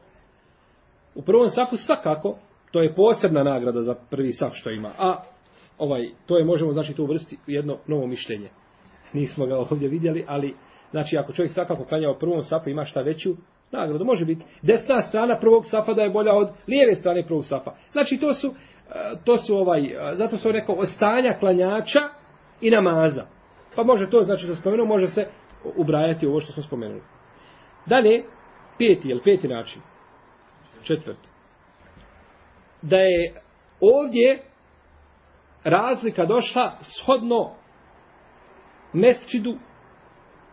U 1.16 1.22
prvom 1.22 1.48
safu 1.48 1.78
svakako, 1.78 2.38
to 2.72 2.82
je 2.82 2.96
posebna 2.96 3.44
nagrada 3.44 3.82
za 3.82 3.96
prvi 4.10 4.34
saf 4.34 4.54
što 4.54 4.70
ima, 4.70 4.92
a 4.98 5.24
ovaj, 5.78 6.10
to 6.26 6.38
je 6.38 6.46
možemo 6.46 6.72
znači 6.74 6.94
tu 6.94 7.04
uvrstiti 7.04 7.38
jedno 7.48 7.78
novo 7.88 8.08
mišljenje. 8.08 8.50
Nismo 9.14 9.46
ga 9.46 9.58
ovdje 9.58 9.90
vidjeli, 9.90 10.26
ali 10.28 10.56
znači 10.92 11.18
ako 11.18 11.34
čovjek 11.34 11.52
svakako 11.52 11.86
klanja 11.86 12.10
u 12.10 12.20
prvom 12.20 12.44
safu 12.44 12.70
ima 12.70 12.86
šta 12.86 13.02
veću 13.02 13.30
nagradu, 13.72 14.06
može 14.06 14.26
biti 14.26 14.46
desna 14.62 15.02
strana 15.02 15.40
prvog 15.40 15.64
safa 15.66 15.94
da 15.94 16.02
je 16.02 16.10
bolja 16.10 16.34
od 16.34 16.50
lijeve 16.68 16.96
strane 16.96 17.26
prvog 17.26 17.46
safa. 17.46 17.72
Znači 17.92 18.18
to 18.18 18.34
su, 18.34 18.48
e, 18.48 18.54
to 19.26 19.38
su 19.38 19.58
ovaj, 19.58 19.86
e, 19.86 20.16
zato 20.16 20.38
sam 20.38 20.52
rekao, 20.52 20.76
ostanja 20.76 21.34
klanjača, 21.40 22.00
i 22.64 22.70
namaza. 22.70 23.26
Pa 23.76 23.84
može 23.84 24.10
to, 24.10 24.22
znači 24.22 24.44
što 24.44 24.56
spomenuo, 24.56 24.86
može 24.86 25.08
se 25.08 25.28
ubrajati 25.76 26.28
ovo 26.28 26.40
što 26.40 26.52
smo 26.52 26.64
spomenuli. 26.64 27.02
Dalje, 27.86 28.24
peti, 28.78 29.10
jel 29.10 29.20
peti 29.24 29.48
način? 29.48 29.82
Četvrti. 30.84 31.30
Da 32.82 32.98
je 32.98 33.42
ovdje 33.80 34.44
razlika 35.64 36.26
došla 36.26 36.78
shodno 36.82 37.52
mesčidu 38.94 39.56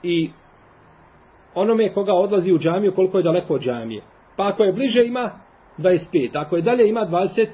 i 0.03 0.31
onome 1.55 1.93
koga 1.93 2.13
odlazi 2.13 2.53
u 2.53 2.59
džamiju, 2.59 2.95
koliko 2.95 3.19
je 3.19 3.25
daleko 3.25 3.55
od 3.55 3.61
džamije. 3.61 4.03
Pa 4.37 4.49
ako 4.49 4.65
je 4.65 4.73
bliže 4.73 5.05
ima 5.05 5.31
25, 5.79 6.31
ako 6.35 6.57
je 6.57 6.63
dalje 6.63 6.89
ima 6.89 7.01
20, 7.01 7.47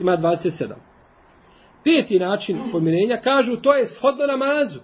ima 0.00 0.16
27 0.16 0.74
peti 1.84 2.18
način 2.18 2.58
pomirenja, 2.72 3.20
kažu 3.20 3.56
to 3.56 3.74
je 3.74 3.86
shodno 3.86 4.26
namazu. 4.26 4.80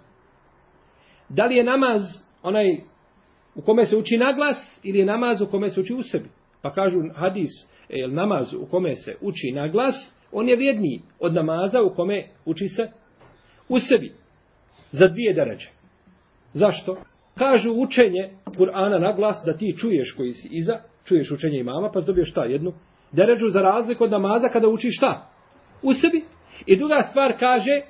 Da 1.29 1.45
li 1.45 1.57
je 1.57 1.65
namaz 1.65 2.03
onaj 2.43 2.67
u 3.55 3.63
kome 3.63 3.85
se 3.85 3.97
uči 3.97 4.19
naglas 4.19 4.81
ili 4.83 4.99
je 4.99 5.05
namaz 5.05 5.41
u 5.41 5.47
kome 5.47 5.71
se 5.71 5.81
uči 5.81 5.95
u 5.95 6.03
sebi? 6.03 6.29
Pa 6.63 6.71
kažu 6.71 6.99
hadis, 7.15 7.51
e, 7.89 8.01
el 8.01 8.15
namaz 8.15 8.55
u 8.55 8.67
kome 8.71 8.95
se 8.95 9.17
uči 9.21 9.53
na 9.55 9.69
glas, 9.69 9.95
on 10.33 10.49
je 10.49 10.57
vjedniji 10.57 11.03
od 11.21 11.35
namaza 11.35 11.83
u 11.83 11.95
kome 11.95 12.27
uči 12.45 12.69
se 12.69 12.91
u 13.69 13.79
sebi. 13.79 14.13
Za 14.93 15.09
dvije 15.09 15.35
deređe. 15.35 15.69
Zašto? 16.53 16.97
Kažu 17.39 17.73
učenje 17.73 18.31
Kur'ana 18.45 18.99
na 18.99 19.13
glas 19.13 19.43
da 19.47 19.57
ti 19.57 19.77
čuješ 19.81 20.15
koji 20.17 20.33
si 20.33 20.49
iza, 20.51 20.79
čuješ 21.05 21.31
učenje 21.31 21.59
imama, 21.59 21.91
pa 21.95 22.01
dobiješ 22.01 22.31
šta 22.31 22.45
jednu 22.45 22.73
deređu 23.13 23.49
za 23.49 23.61
razliku 23.61 24.05
od 24.05 24.11
namaza 24.11 24.49
kada 24.49 24.69
učiš 24.69 24.97
šta? 24.97 25.31
U 25.83 25.93
sebi. 25.93 26.25
I 26.67 26.77
druga 26.77 27.03
stvar 27.11 27.39
kaže, 27.39 27.81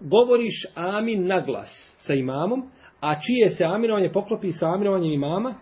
govoriš 0.00 0.66
amin 0.74 1.26
na 1.26 1.40
glas 1.40 1.96
sa 1.98 2.14
imamom, 2.14 2.70
a 3.00 3.14
čije 3.20 3.50
se 3.50 3.64
aminovanje 3.64 4.12
poklopi 4.12 4.52
sa 4.52 4.66
aminovanjem 4.74 5.12
imama, 5.12 5.54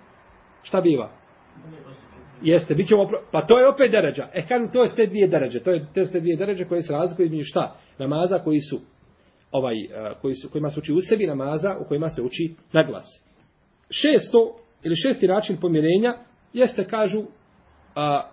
šta 0.62 0.80
biva? 0.80 1.10
Jeste, 2.42 2.74
bit 2.74 2.88
ćemo, 2.88 3.10
pa 3.32 3.42
to 3.42 3.58
je 3.58 3.68
opet 3.68 3.90
deređa. 3.90 4.28
E, 4.34 4.46
kažem, 4.48 4.70
to 4.72 4.82
je 4.82 4.88
ste 4.88 5.06
dvije 5.06 5.28
deređe. 5.28 5.60
To 5.60 5.70
je 5.70 5.86
te 5.94 6.20
dvije 6.20 6.36
deređe 6.36 6.64
koje 6.64 6.82
se 6.82 6.92
razlikuju 6.92 7.26
između 7.26 7.44
šta? 7.44 7.76
Namaza 7.98 8.38
koji 8.38 8.60
su, 8.60 8.80
ovaj, 9.56 9.84
eh, 9.84 9.88
koji 10.22 10.34
su, 10.34 10.48
kojima 10.50 10.70
se 10.70 10.80
uči 10.80 10.92
u 10.92 11.00
sebi, 11.00 11.26
namaza 11.26 11.76
u 11.80 11.88
kojima 11.88 12.08
se 12.08 12.22
uči 12.22 12.54
na 12.72 12.82
glas. 12.82 13.06
Šesto, 13.90 14.56
ili 14.82 14.94
šesti 14.96 15.28
način 15.28 15.56
pomirenja, 15.60 16.14
jeste, 16.52 16.84
kažu, 16.84 17.22
a, 17.94 18.30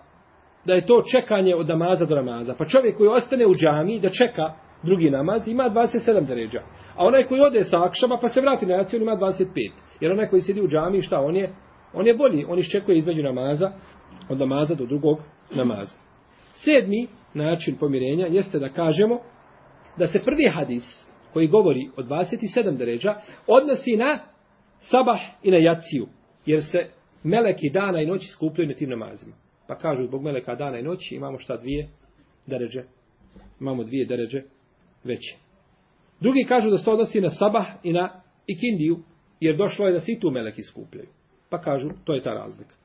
da 0.66 0.74
je 0.74 0.86
to 0.86 1.04
čekanje 1.12 1.56
od 1.56 1.68
namaza 1.68 2.06
do 2.06 2.16
namaza. 2.16 2.56
Pa 2.58 2.66
čovjek 2.66 2.98
koji 2.98 3.10
ostane 3.10 3.48
u 3.48 3.54
džami 3.54 4.00
da 4.00 4.10
čeka 4.10 4.54
drugi 4.84 5.10
namaz, 5.10 5.48
ima 5.48 5.70
27 5.70 6.26
deređa. 6.26 6.62
A 6.96 7.06
onaj 7.06 7.24
koji 7.24 7.42
ode 7.42 7.64
sa 7.64 7.84
akšama 7.84 8.18
pa 8.22 8.30
se 8.30 8.42
vrati 8.42 8.66
na 8.66 8.76
jaciju, 8.76 9.02
ima 9.02 9.12
25. 9.12 9.72
Jer 10.00 10.12
onaj 10.12 10.28
koji 10.28 10.42
sidi 10.42 10.62
u 10.62 10.68
džami, 10.68 11.02
šta 11.02 11.20
on 11.20 11.36
je? 11.36 11.54
On 11.94 12.08
je 12.08 12.14
bolji, 12.14 12.46
on 12.50 12.60
iščekuje 12.60 12.98
između 12.98 13.24
namaza, 13.24 13.72
od 14.30 14.40
namaza 14.40 14.76
do 14.76 14.86
drugog 14.86 15.20
namaza. 15.56 15.96
Sedmi 16.54 17.08
način 17.34 17.76
pomirenja 17.80 18.28
jeste 18.28 18.60
da 18.60 18.70
kažemo 18.70 19.20
da 19.98 20.08
se 20.08 20.24
prvi 20.24 20.48
hadis 20.54 21.13
koji 21.34 21.48
govori 21.48 21.90
o 21.98 22.02
27 22.02 22.78
deređa 22.78 23.16
odnosi 23.48 23.96
na 23.98 24.20
sabah 24.80 25.20
i 25.44 25.52
na 25.52 25.58
jaciju. 25.58 26.08
Jer 26.46 26.62
se 26.72 26.90
meleki 27.24 27.70
dana 27.70 28.02
i 28.02 28.06
noći 28.06 28.28
skupljaju 28.28 28.70
na 28.70 28.76
tim 28.76 28.90
namazima. 28.90 29.36
Pa 29.68 29.78
kažu 29.78 30.08
zbog 30.08 30.24
meleka 30.24 30.56
dana 30.56 30.80
i 30.80 30.84
noći 30.84 31.16
imamo 31.16 31.40
šta 31.40 31.58
dvije 31.58 31.90
deređe. 32.48 32.84
Imamo 33.60 33.84
dvije 33.84 34.06
deređe 34.06 34.42
veće. 35.04 35.36
Drugi 36.20 36.46
kažu 36.48 36.70
da 36.70 36.78
se 36.78 36.86
to 36.86 36.92
odnosi 36.92 37.22
na 37.22 37.30
sabah 37.30 37.66
i 37.84 37.94
na 37.94 38.22
ikindiju, 38.48 39.00
jer 39.40 39.58
došlo 39.58 39.88
je 39.88 39.94
da 39.94 40.00
se 40.00 40.12
i 40.12 40.20
tu 40.20 40.32
meleki 40.32 40.64
skupljaju. 40.64 41.08
Pa 41.50 41.62
kažu, 41.62 41.90
to 42.04 42.14
je 42.14 42.24
ta 42.24 42.34
razlika. 42.34 42.76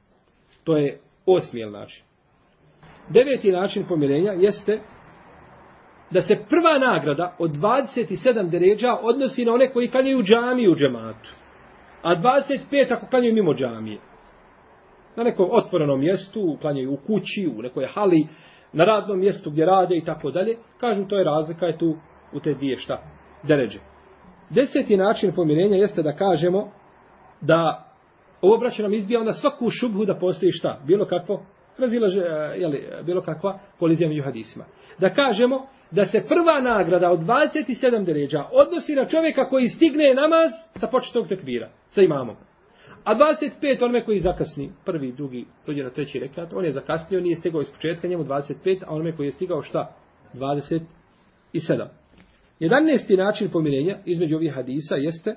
To 0.64 0.76
je 0.76 1.00
osmijel 1.26 1.70
način. 1.70 2.04
Deveti 3.10 3.52
način 3.52 3.84
pomirenja 3.88 4.32
jeste 4.32 4.80
da 6.10 6.20
se 6.20 6.36
prva 6.48 6.78
nagrada 6.78 7.36
od 7.38 7.50
27 7.50 8.50
deređa 8.50 8.96
odnosi 9.02 9.44
na 9.44 9.52
one 9.52 9.72
koji 9.72 9.90
klanjaju 9.90 10.22
džamiju 10.22 10.72
u 10.72 10.74
džematu. 10.74 11.30
A 12.02 12.16
25 12.16 12.92
ako 12.92 13.06
klanjaju 13.06 13.34
mimo 13.34 13.54
džamije. 13.54 13.98
Na 15.16 15.22
nekom 15.22 15.48
otvorenom 15.50 16.00
mjestu, 16.00 16.56
klanjaju 16.60 16.92
u 16.92 16.96
kući, 16.96 17.50
u 17.58 17.62
nekoj 17.62 17.86
hali, 17.86 18.26
na 18.72 18.84
radnom 18.84 19.18
mjestu 19.18 19.50
gdje 19.50 19.66
rade 19.66 19.96
i 19.96 20.04
tako 20.04 20.30
dalje. 20.30 20.56
Kažem, 20.80 21.08
to 21.08 21.18
je 21.18 21.24
razlika 21.24 21.66
je 21.66 21.78
tu 21.78 21.96
u 22.32 22.40
te 22.40 22.54
dvije 22.54 22.76
šta 22.76 23.02
deređe. 23.42 23.78
Deseti 24.50 24.96
način 24.96 25.32
pomirenja 25.34 25.76
jeste 25.76 26.02
da 26.02 26.12
kažemo 26.12 26.70
da 27.40 27.84
ovo 28.40 28.58
braće 28.58 28.82
nam 28.82 28.94
izbija 28.94 29.20
onda 29.20 29.32
svaku 29.32 29.70
šubhu 29.70 30.04
da 30.04 30.18
postoji 30.18 30.52
šta? 30.52 30.80
Bilo 30.86 31.04
kakvo 31.04 31.42
razilaže, 31.78 32.20
e, 32.20 32.54
jeli, 32.56 32.88
bilo 33.06 33.22
kakva 33.22 33.58
kolizija 33.78 34.08
među 34.08 34.22
hadisima. 34.22 34.64
Da 34.98 35.10
kažemo 35.10 35.66
da 35.90 36.06
se 36.06 36.20
prva 36.28 36.60
nagrada 36.60 37.10
od 37.10 37.20
27 37.20 38.04
deređa 38.04 38.44
odnosi 38.52 38.94
na 38.94 39.06
čovjeka 39.06 39.48
koji 39.48 39.68
stigne 39.68 40.14
namaz 40.14 40.50
sa 40.74 40.86
početog 40.86 41.28
tekbira, 41.28 41.68
sa 41.88 42.02
imamom. 42.02 42.36
A 43.04 43.14
25 43.14 43.82
onome 43.82 44.04
koji 44.04 44.18
zakasni, 44.18 44.70
prvi, 44.84 45.12
drugi, 45.12 45.46
dođe 45.66 45.82
na 45.82 45.90
treći 45.90 46.18
rekat, 46.18 46.52
on 46.52 46.64
je 46.64 46.72
zakasnio, 46.72 47.20
nije 47.20 47.36
stigao 47.36 47.60
iz 47.60 47.70
početka, 47.70 48.08
njemu 48.08 48.24
25, 48.24 48.82
a 48.86 48.94
onome 48.94 49.16
koji 49.16 49.26
je 49.26 49.32
stigao 49.32 49.62
šta? 49.62 49.94
27. 50.34 50.80
11. 52.60 53.16
način 53.16 53.50
pomirenja 53.50 53.98
između 54.04 54.36
ovih 54.36 54.54
hadisa 54.54 54.94
jeste 54.94 55.34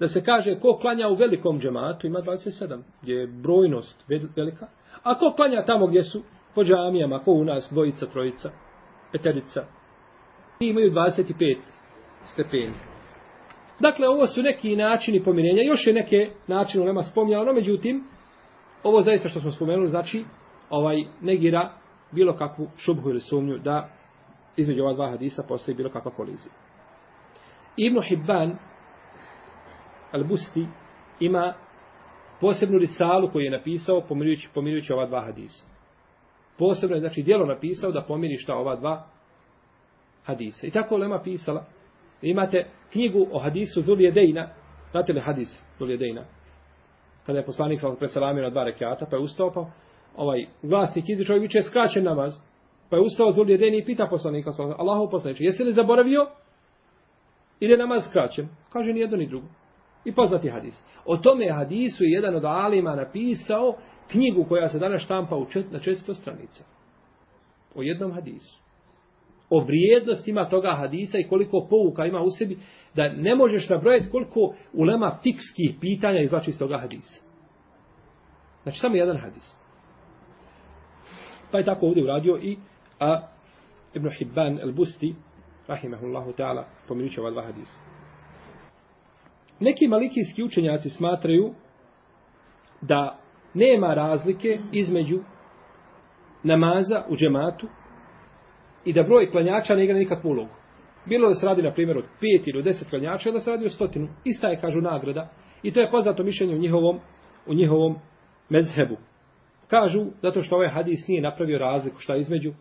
da 0.00 0.08
se 0.08 0.24
kaže 0.24 0.60
ko 0.60 0.78
klanja 0.80 1.08
u 1.08 1.14
velikom 1.14 1.60
džematu 1.60 2.06
ima 2.06 2.18
27, 2.18 2.78
gdje 3.02 3.14
je 3.14 3.26
brojnost 3.26 4.04
velika, 4.36 4.66
a 5.02 5.18
ko 5.18 5.32
klanja 5.36 5.64
tamo 5.64 5.86
gdje 5.86 6.02
su 6.02 6.22
po 6.54 6.64
džamijama, 6.64 7.18
ko 7.18 7.32
u 7.32 7.44
nas 7.44 7.68
dvojica, 7.72 8.06
trojica, 8.06 8.50
peterica, 9.12 9.64
i 10.60 10.66
imaju 10.66 10.90
25 10.90 11.56
stepeni. 12.22 12.72
Dakle, 13.80 14.08
ovo 14.08 14.26
su 14.26 14.42
neki 14.42 14.76
načini 14.76 15.24
pomirenja, 15.24 15.62
još 15.62 15.86
je 15.86 15.92
neke 15.92 16.30
načine 16.46 16.82
u 16.82 16.86
nema 16.86 17.02
spomnjalo, 17.02 17.44
no 17.44 17.52
međutim, 17.52 18.04
ovo 18.82 19.02
zaista 19.02 19.28
što 19.28 19.40
smo 19.40 19.50
spomenuli, 19.50 19.88
znači, 19.88 20.24
ovaj 20.70 21.04
negira 21.20 21.72
bilo 22.12 22.36
kakvu 22.36 22.68
šubhu 22.76 23.10
ili 23.10 23.20
sumnju 23.20 23.58
da 23.58 23.88
između 24.56 24.82
ova 24.82 24.92
dva 24.92 25.10
hadisa 25.10 25.44
postoji 25.48 25.76
bilo 25.76 25.90
kakva 25.90 26.10
kolizija. 26.10 26.52
Ibn 27.76 27.98
Hibban 28.08 28.58
Al-Busti 30.12 30.66
ima 31.20 31.54
posebnu 32.40 32.78
risalu 32.78 33.30
koju 33.32 33.42
je 33.42 33.50
napisao 33.50 34.00
pomirujući, 34.08 34.48
pomirujući 34.54 34.92
ova 34.92 35.06
dva 35.06 35.20
hadisa. 35.20 35.71
Posebno 36.58 36.96
je 36.96 37.00
znači 37.00 37.22
dijelo 37.22 37.46
napisao 37.46 37.92
da 37.92 38.02
pomiri 38.02 38.36
šta 38.36 38.54
ova 38.54 38.76
dva 38.76 39.06
hadisa. 40.24 40.66
I 40.66 40.70
tako 40.70 40.96
Lema 40.96 41.22
pisala. 41.22 41.64
Imate 42.22 42.66
knjigu 42.92 43.26
o 43.32 43.38
hadisu 43.38 43.82
Zuljedejna. 43.82 44.48
Znate 44.90 45.12
li 45.12 45.20
hadis 45.20 45.48
Zuljedejna? 45.78 46.24
Kada 47.26 47.38
je 47.38 47.44
poslanik 47.44 47.80
sa 47.80 47.94
preselamio 47.98 48.42
na 48.42 48.50
dva 48.50 48.64
rekiata, 48.64 49.06
pa 49.10 49.16
je 49.16 49.22
ustao, 49.22 49.50
pa 49.54 49.70
ovaj 50.16 50.46
glasnik 50.62 51.04
izičao 51.08 51.36
i 51.36 51.40
biće 51.40 51.62
skraćen 51.62 52.04
namaz. 52.04 52.34
Pa 52.90 52.96
je 52.96 53.02
ustao 53.02 53.32
Zuljedejni 53.32 53.78
i 53.78 53.84
pita 53.84 54.06
poslanika 54.10 54.52
sa 54.52 54.62
Allahov 54.62 55.10
poslaniče, 55.10 55.44
jesi 55.44 55.64
li 55.64 55.72
zaboravio 55.72 56.26
ili 57.60 57.72
je 57.72 57.78
namaz 57.78 58.02
skraćen? 58.08 58.48
Kaže 58.72 58.92
ni 58.92 59.00
jedno 59.00 59.16
ni 59.16 59.26
drugo. 59.26 59.46
I 60.04 60.14
poznati 60.14 60.48
hadis. 60.48 60.84
O 61.04 61.16
tome 61.16 61.52
hadisu 61.52 62.04
je 62.04 62.10
jedan 62.10 62.34
od 62.34 62.44
alima 62.44 62.96
napisao 62.96 63.76
knjigu 64.12 64.44
koja 64.44 64.68
se 64.68 64.78
danas 64.78 65.02
štampa 65.02 65.36
u 65.36 65.46
čet, 65.46 65.72
na 65.72 65.78
četsto 65.78 66.14
stranica. 66.14 66.64
O 67.74 67.82
jednom 67.82 68.12
hadisu. 68.12 68.58
O 69.50 69.60
vrijednostima 69.60 70.48
toga 70.48 70.76
hadisa 70.78 71.18
i 71.18 71.28
koliko 71.28 71.66
pouka 71.70 72.06
ima 72.06 72.20
u 72.20 72.30
sebi, 72.30 72.58
da 72.94 73.12
ne 73.12 73.34
možeš 73.34 73.68
nabrojati 73.68 74.10
koliko 74.10 74.54
ulema 74.72 75.18
fikskih 75.22 75.74
pitanja 75.80 76.20
izlači 76.20 76.50
iz 76.50 76.58
toga 76.58 76.78
hadisa. 76.78 77.20
Znači, 78.62 78.78
samo 78.78 78.96
jedan 78.96 79.16
hadis. 79.16 79.56
Pa 81.50 81.58
je 81.58 81.64
tako 81.64 81.86
ovdje 81.86 82.04
uradio 82.04 82.38
i 82.42 82.56
a, 83.00 83.20
Ibn 83.94 84.08
Hibban 84.18 84.58
el-Busti, 84.58 85.14
rahimahullahu 85.66 86.32
ta'ala, 86.32 86.64
pominuće 86.88 87.20
ova 87.20 87.30
dva 87.30 87.42
hadisa. 87.42 87.78
Neki 89.60 89.88
malikijski 89.88 90.42
učenjaci 90.44 90.90
smatraju 90.90 91.54
da 92.80 93.21
nema 93.54 93.94
razlike 93.94 94.58
između 94.72 95.18
namaza 96.42 97.04
u 97.08 97.16
džematu 97.16 97.66
i 98.84 98.92
da 98.92 99.02
broj 99.02 99.30
klanjača 99.30 99.74
ne 99.74 99.84
igra 99.84 99.98
nikakvu 99.98 100.28
ulogu. 100.28 100.50
Bilo 101.06 101.28
da 101.28 101.34
se 101.34 101.46
radi, 101.46 101.62
na 101.62 101.72
primjer, 101.72 101.98
od 101.98 102.04
pet 102.04 102.46
ili 102.46 102.58
od 102.58 102.64
deset 102.64 102.90
klanjača, 102.90 103.30
da 103.30 103.38
se 103.38 103.50
radi 103.50 103.66
o 103.66 103.70
stotinu. 103.70 104.08
Ista 104.24 104.48
je, 104.48 104.60
kažu, 104.60 104.80
nagrada. 104.80 105.28
I 105.62 105.72
to 105.72 105.80
je 105.80 105.90
poznato 105.90 106.22
mišljenje 106.22 106.54
u 106.54 106.58
njihovom, 106.58 107.00
u 107.46 107.54
njihovom 107.54 107.96
mezhebu. 108.48 108.96
Kažu, 109.68 110.04
zato 110.22 110.42
što 110.42 110.56
ovaj 110.56 110.68
hadis 110.68 111.08
nije 111.08 111.22
napravio 111.22 111.58
razliku 111.58 111.98
šta 111.98 112.16
između 112.16 112.52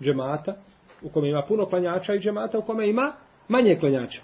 džemata, 0.00 0.54
u 1.02 1.08
kome 1.08 1.28
ima 1.28 1.42
puno 1.48 1.66
klanjača 1.66 2.14
i 2.14 2.18
džemata 2.18 2.58
u 2.58 2.62
kome 2.62 2.88
ima 2.88 3.12
manje 3.48 3.76
klanjača. 3.80 4.22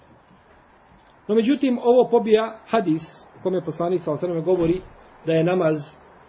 No 1.29 1.35
međutim, 1.35 1.79
ovo 1.83 2.09
pobija 2.11 2.59
hadis 2.67 3.03
u 3.41 3.43
kome 3.43 3.65
poslanik 3.65 4.03
sa 4.03 4.13
osrame 4.13 4.41
govori 4.41 4.81
da 5.27 5.33
je 5.33 5.45
namaz 5.45 5.77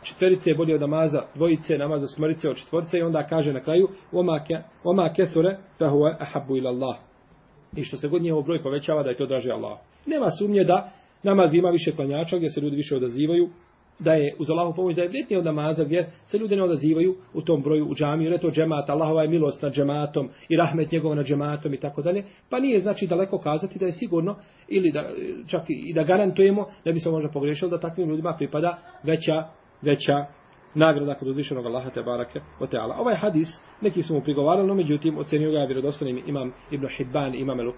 četverice 0.04 0.54
bolje 0.54 0.76
od 0.76 0.82
namaza 0.82 1.22
dvojice, 1.36 1.78
namaza 1.78 2.08
smrtice 2.08 2.50
od 2.50 2.58
četvorice 2.58 2.98
i 2.98 3.02
onda 3.02 3.28
kaže 3.28 3.54
na 3.54 3.60
kraju 3.60 3.88
oma 4.84 5.14
kethure 5.16 5.58
fahuwa 5.80 6.16
ahabbu 6.20 6.58
ila 6.58 6.70
Allah. 6.70 6.98
I 7.76 7.84
što 7.84 7.98
se 7.98 8.08
god 8.08 8.22
njihov 8.22 8.44
broj 8.44 8.64
povećava 8.64 9.04
da 9.04 9.10
je 9.10 9.18
to 9.18 9.26
draže 9.26 9.52
Allah. 9.52 9.78
Nema 10.06 10.30
sumnje 10.40 10.64
da 10.64 10.92
namaz 11.24 11.54
ima 11.54 11.70
više 11.70 11.92
klanjača 11.92 12.38
gdje 12.38 12.50
se 12.50 12.62
ljudi 12.62 12.76
više 12.76 12.96
odazivaju 12.96 13.50
da 14.00 14.14
je 14.14 14.36
uz 14.40 14.50
Allahu 14.50 14.76
pomoć 14.76 14.96
da 14.96 15.02
je 15.02 15.08
vrijednije 15.08 15.40
od 15.40 15.46
namaza 15.46 15.84
gdje 15.84 16.12
se 16.26 16.38
ljudi 16.38 16.56
ne 16.56 16.64
odazivaju 16.64 17.16
u 17.34 17.42
tom 17.42 17.62
broju 17.62 17.86
u 17.86 17.96
džamiju, 17.96 18.26
jer 18.26 18.34
je 18.34 18.40
to 18.40 18.52
džemat, 18.52 18.90
Allahova 18.90 19.22
je 19.22 19.30
milost 19.30 19.62
nad 19.62 19.74
džematom 19.74 20.30
i 20.50 20.58
rahmet 20.58 20.92
njegov 20.92 21.16
nad 21.16 21.26
džematom 21.26 21.74
i 21.74 21.80
tako 21.80 22.02
dalje, 22.02 22.24
pa 22.50 22.60
nije 22.60 22.80
znači 22.80 23.08
daleko 23.08 23.38
kazati 23.38 23.80
da 23.80 23.86
je 23.86 23.92
sigurno 23.92 24.36
ili 24.68 24.92
da 24.92 25.10
čak 25.48 25.64
i 25.68 25.94
da 25.94 26.04
garantujemo 26.04 26.66
da 26.86 26.92
bi 26.92 27.00
se 27.00 27.10
možda 27.10 27.30
pogrešilo 27.30 27.72
da 27.72 27.80
takvim 27.80 28.10
ljudima 28.10 28.36
pripada 28.38 28.78
veća, 29.04 29.44
veća 29.82 30.26
nagrada 30.76 31.16
kod 31.16 31.28
uzvišenog 31.28 31.66
Allaha 31.66 31.90
te 31.90 32.04
barake 32.04 32.40
o 32.60 32.68
teala. 32.68 32.96
Ovaj 33.00 33.16
hadis, 33.16 33.48
neki 33.82 34.02
su 34.02 34.14
mu 34.14 34.22
prigovarali, 34.22 34.68
no 34.68 34.74
međutim, 34.74 35.18
ocenio 35.18 35.52
ga 35.52 35.58
vjerodostojnim 35.58 36.24
imam 36.28 36.54
Ibn 36.72 36.88
Hibban, 36.98 37.36
imam 37.36 37.60
El 37.60 37.72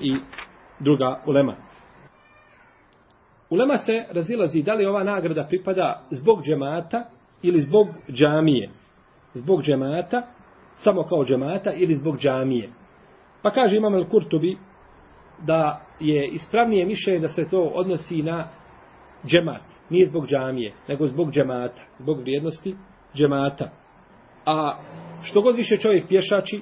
i 0.00 0.16
druga 0.80 1.22
ulema. 1.26 1.56
Ulema 3.50 3.76
se 3.76 4.04
razilazi 4.10 4.62
da 4.62 4.74
li 4.74 4.86
ova 4.86 5.04
nagrada 5.04 5.46
pripada 5.48 6.02
zbog 6.10 6.42
džemata 6.42 7.04
ili 7.42 7.60
zbog 7.60 7.88
džamije. 8.10 8.70
Zbog 9.34 9.62
džemata, 9.62 10.22
samo 10.76 11.02
kao 11.02 11.24
džemata 11.24 11.72
ili 11.72 11.94
zbog 11.94 12.18
džamije. 12.18 12.70
Pa 13.42 13.50
kaže 13.50 13.76
imam 13.76 13.94
El 13.94 14.04
Kurtubi 14.08 14.56
da 15.46 15.80
je 16.00 16.28
ispravnije 16.28 16.86
mišljenje 16.86 17.20
da 17.20 17.28
se 17.28 17.48
to 17.50 17.60
odnosi 17.62 18.22
na 18.22 18.48
džemat. 19.26 19.62
Nije 19.90 20.06
zbog 20.06 20.26
džamije, 20.26 20.72
nego 20.88 21.06
zbog 21.06 21.30
džemata. 21.30 21.82
Zbog 21.98 22.20
vrijednosti 22.20 22.76
džemata. 23.14 23.70
A 24.46 24.78
što 25.22 25.42
god 25.42 25.56
više 25.56 25.76
čovjek 25.76 26.08
pješači 26.08 26.60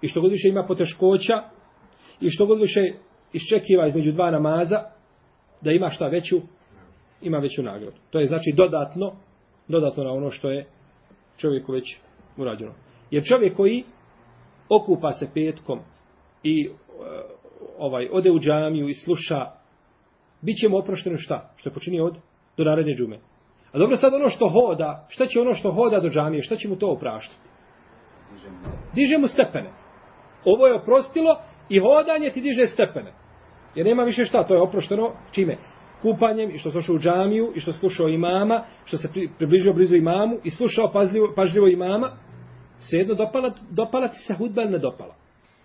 i 0.00 0.08
što 0.08 0.20
god 0.20 0.30
više 0.30 0.48
ima 0.48 0.64
poteškoća 0.68 1.42
i 2.20 2.30
što 2.30 2.46
god 2.46 2.58
više 2.60 2.80
iščekiva 3.32 3.86
između 3.86 4.12
dva 4.12 4.30
namaza, 4.30 4.84
da 5.64 5.70
ima 5.70 5.90
šta 5.90 6.06
veću, 6.06 6.36
ima 7.22 7.38
veću 7.38 7.62
nagradu. 7.62 7.96
To 8.10 8.20
je 8.20 8.26
znači 8.26 8.52
dodatno, 8.56 9.12
dodatno 9.68 10.04
na 10.04 10.12
ono 10.12 10.30
što 10.30 10.50
je 10.50 10.66
čovjeku 11.36 11.72
već 11.72 11.96
urađeno. 12.36 12.72
Jer 13.10 13.24
čovjek 13.24 13.56
koji 13.56 13.84
okupa 14.68 15.12
se 15.12 15.28
petkom 15.34 15.80
i 16.42 16.68
e, 16.68 16.70
ovaj 17.78 18.08
ode 18.12 18.30
u 18.30 18.40
džamiju 18.40 18.88
i 18.88 18.94
sluša, 18.94 19.46
bit 20.42 20.56
će 20.60 20.68
mu 20.68 20.78
oprošteno 20.78 21.16
šta? 21.16 21.52
Što 21.56 21.68
je 21.68 21.74
počinio 21.74 22.04
od 22.04 22.16
do 22.56 22.64
naredne 22.64 22.94
džume. 22.94 23.18
A 23.72 23.78
dobro 23.78 23.96
sad 23.96 24.14
ono 24.14 24.28
što 24.28 24.48
hoda, 24.48 25.06
šta 25.08 25.26
će 25.26 25.40
ono 25.40 25.54
što 25.54 25.72
hoda 25.72 26.00
do 26.00 26.08
džamije, 26.08 26.42
šta 26.42 26.56
će 26.56 26.68
mu 26.68 26.76
to 26.76 26.90
opraštati? 26.90 27.40
Diže 28.94 29.18
mu 29.18 29.28
stepene. 29.28 29.70
Ovo 30.44 30.66
je 30.66 30.74
oprostilo 30.74 31.36
i 31.68 31.78
hodanje 31.78 32.30
ti 32.30 32.40
diže 32.40 32.66
stepene. 32.66 33.12
Jer 33.74 33.86
nema 33.86 34.02
više 34.02 34.24
šta, 34.24 34.46
to 34.46 34.54
je 34.54 34.62
oprošteno 34.62 35.12
čime? 35.32 35.56
Kupanjem 36.02 36.50
i 36.50 36.58
što 36.58 36.70
slušao 36.70 36.94
u 36.94 36.98
džamiju 36.98 37.52
i 37.54 37.60
što 37.60 37.72
slušao 37.72 38.08
imama, 38.08 38.64
što 38.84 38.96
se 38.96 39.08
približio 39.38 39.72
blizu 39.72 39.94
imamu 39.94 40.36
i 40.44 40.50
slušao 40.50 40.92
pažljivo, 40.92 41.32
pažljivo 41.36 41.68
imama, 41.68 42.10
svejedno 42.78 43.14
dopala, 43.14 43.52
dopala 43.70 44.08
ti 44.08 44.18
se 44.18 44.34
hudba 44.34 44.62
ili 44.62 44.70
ne 44.70 44.78
dopala. 44.78 45.14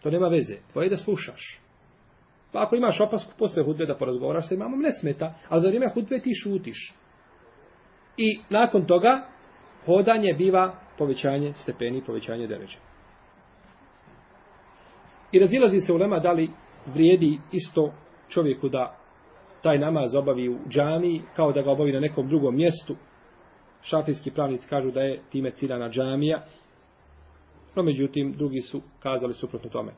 To 0.04 0.10
nema 0.10 0.28
veze. 0.28 0.56
Tvoje 0.72 0.86
je 0.86 0.89
da 0.89 0.98
slušaš. 0.98 1.60
Pa 2.52 2.63
ako 2.63 2.76
imaš 2.76 3.02
opasku 3.02 3.32
posle 3.38 3.63
hudbe 3.63 3.86
da 3.86 3.98
porazgovaraš 3.98 4.48
sa 4.48 4.56
imamom, 4.56 4.80
ne 4.80 4.91
smeta. 4.91 5.34
A 5.50 5.60
za 5.60 5.67
vrijeme 5.67 5.91
hudbe 5.93 6.19
ti 6.19 6.32
šutiš. 6.43 6.93
I 8.17 8.39
nakon 8.50 8.86
toga 8.86 9.28
hodanje 9.86 10.34
biva 10.34 10.76
povećanje 10.98 11.54
stepeni, 11.54 12.04
povećanje 12.06 12.48
deređa. 12.48 12.78
I 15.32 15.39
razilazi 15.39 15.80
se 15.80 15.93
u 15.93 15.98
lema 15.98 16.19
da 16.19 16.32
li 16.32 16.50
vrijedi 16.93 17.39
isto 17.52 17.93
čovjeku 18.30 18.69
da 18.69 18.95
taj 19.62 19.80
namaz 19.80 20.15
obavi 20.15 20.49
u 20.49 20.58
džamiji 20.69 21.21
kao 21.36 21.52
da 21.52 21.62
ga 21.62 21.71
obavi 21.71 21.91
na 21.91 21.99
nekom 21.99 22.28
drugom 22.28 22.56
mjestu. 22.56 22.95
Šafijski 23.82 24.32
pravnici 24.32 24.67
kažu 24.69 24.91
da 24.91 25.02
je 25.02 25.21
time 25.32 25.52
ciljana 25.52 25.89
džamija. 25.89 26.43
No 27.75 27.84
međutim, 27.84 28.34
drugi 28.38 28.62
su 28.62 28.82
kazali 28.99 29.34
suprotno 29.34 29.69
tome. 29.69 29.91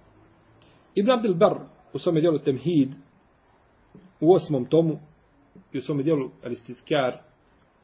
Ibn 0.95 1.12
Abdel 1.12 1.34
Bar 1.34 1.56
u 1.93 1.99
svome 1.99 2.21
dijelu 2.21 2.39
Temhid, 2.39 2.93
u 4.19 4.34
osmom 4.34 4.65
tomu, 4.65 4.99
i 5.71 5.77
u 5.77 5.82
svome 5.82 6.04
dijelu 6.04 6.30
Aristitkjar, 6.43 7.17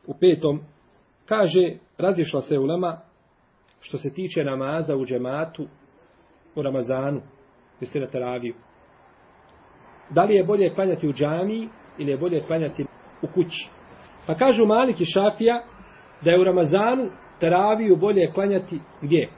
u 0.08 0.14
petom, 0.20 0.60
kaže, 1.26 1.78
razješla 1.98 2.42
se 2.42 2.60
ulema 2.60 2.98
što 3.80 3.98
se 3.98 4.14
tiče 4.14 4.44
namaza 4.44 4.96
u 4.96 5.06
džematu 5.06 5.68
u 6.56 6.62
Ramazanu, 6.62 7.22
jeste 7.82 8.00
na 8.00 8.08
teraviju. 8.08 8.56
Da 10.10 10.24
li 10.24 10.36
je 10.36 10.44
bolje 10.44 10.70
klanjati 10.70 11.08
u 11.08 11.14
džamiji 11.14 11.70
ili 11.98 12.12
je 12.12 12.18
bolje 12.18 12.42
klanjati 12.42 12.86
u 13.22 13.28
kući? 13.28 13.70
Pa 14.28 14.36
kažu 14.36 14.66
Malik 14.66 15.02
i 15.02 15.06
Šafija 15.06 15.64
da 16.22 16.32
je 16.32 16.40
u 16.40 16.44
Ramazanu 16.44 17.10
teraviju 17.40 17.96
bolje 17.96 18.32
klanjati 18.32 18.80
gdje? 19.02 19.30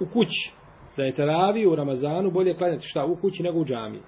U 0.00 0.06
kući 0.12 0.52
da 0.96 1.02
je 1.02 1.14
teraviju 1.14 1.72
u 1.72 1.76
Ramazanu 1.76 2.30
bolje 2.30 2.54
klanjati 2.54 2.86
šta 2.86 3.04
u 3.04 3.16
kući 3.16 3.42
nego 3.42 3.58
u 3.58 3.64
džamiji. 3.64 4.02